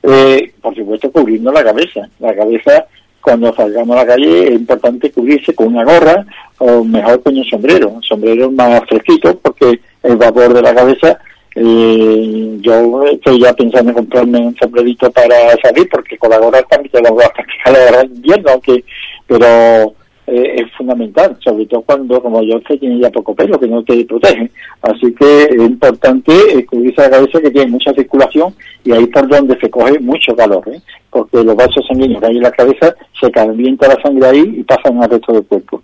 [0.03, 2.09] Eh, por supuesto, cubriendo la cabeza.
[2.21, 2.87] La cabeza,
[3.23, 6.27] cuando salgamos a la calle, es importante cubrirse con una gorra
[6.59, 7.89] o mejor con un sombrero.
[7.89, 11.19] Un sombrero más fresquito porque el vapor de la cabeza
[11.55, 16.63] eh, yo estoy ya pensando en comprarme un sombrerito para salir porque con la gorra
[16.63, 18.85] también te lo voy a la invierno, aunque,
[19.27, 19.95] pero
[20.27, 23.83] eh, es fundamental, sobre todo cuando, como yo sé, tiene ya poco pelo, que no
[23.83, 24.51] te protege.
[24.83, 28.55] Así que es importante eh, cubrirse la cabeza que tiene mucha circulación
[28.85, 30.81] y ahí por donde se coge mucho calor, ¿eh?
[31.11, 34.63] porque los vasos sanguíneos que hay en la cabeza se calienta la sangre ahí y
[34.63, 35.83] pasan al resto del cuerpo.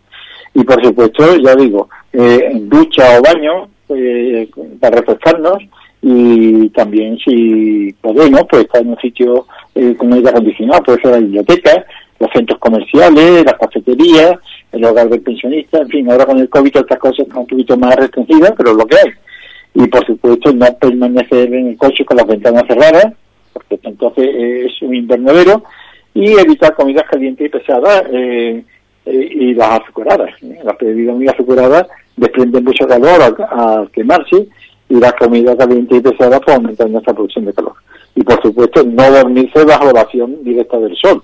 [0.54, 4.48] Y por supuesto, ya digo, eh, ducha o baño eh,
[4.80, 5.58] para refrescarnos
[6.00, 11.10] y también si podemos, pues estar en un sitio eh, con aire acondicionado, puede ser
[11.12, 11.84] la biblioteca,
[12.18, 14.32] los centros comerciales, las cafeterías,
[14.72, 17.76] el hogar del pensionista, en fin, ahora con el COVID estas cosas están un poquito
[17.76, 19.12] más restringidas, pero lo que hay.
[19.74, 23.12] Y por supuesto no permanecer en el coche con las ventanas cerradas,
[23.52, 25.62] porque entonces es un invernadero,
[26.14, 28.64] y evitar comidas calientes y pesadas eh,
[29.06, 30.30] eh y las azucaradas.
[30.42, 30.58] ¿eh?
[30.64, 34.48] Las bebidas muy azucaradas desprenden mucho calor al, quemarse
[34.88, 37.74] y las comidas calientes y pesadas pues aumentar nuestra producción de calor.
[38.16, 41.22] Y por supuesto no dormirse bajo la acción directa del sol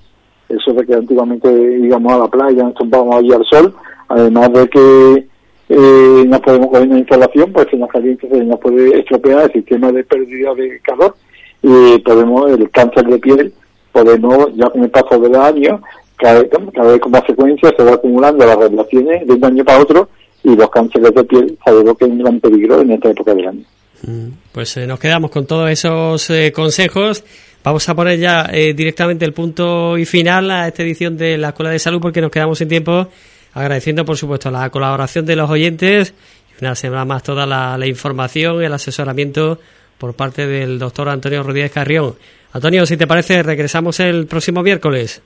[0.49, 3.75] eso de que antiguamente íbamos a la playa, nos tomábamos allí al sol,
[4.09, 5.27] además de que
[5.69, 9.53] eh, no podemos coger una instalación, pues si nos caliente se nos puede estropear el
[9.53, 11.17] sistema de pérdida de calor
[11.63, 13.53] y podemos, el cáncer de piel,
[13.93, 15.81] podemos, ya con el paso de los años,
[16.17, 19.81] cada, cada vez con más frecuencia se va acumulando las relaciones de un año para
[19.81, 20.09] otro
[20.43, 23.49] y los cánceres de piel sabemos que es un gran peligro en esta época del
[23.49, 23.65] año.
[24.03, 27.25] Mm, pues eh, nos quedamos con todos esos eh, consejos
[27.65, 31.49] Vamos a poner ya eh, directamente el punto y final a esta edición de la
[31.49, 33.09] Escuela de Salud porque nos quedamos sin tiempo.
[33.55, 36.13] Agradeciendo, por supuesto, la colaboración de los oyentes
[36.53, 39.59] y una semana más toda la, información y el asesoramiento
[39.97, 42.15] por parte del doctor Antonio Rodríguez Carrión.
[42.53, 45.23] Antonio, si te parece, regresamos el próximo miércoles.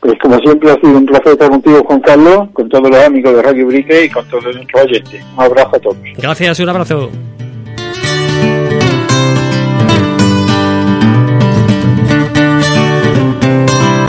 [0.00, 3.36] Pues como siempre ha sido un placer estar contigo, Juan Carlos, con todos los amigos
[3.36, 5.22] de Radio Brique y con todos nuestros oyentes.
[5.36, 5.96] Un abrazo a todos.
[6.16, 7.10] Gracias, un abrazo.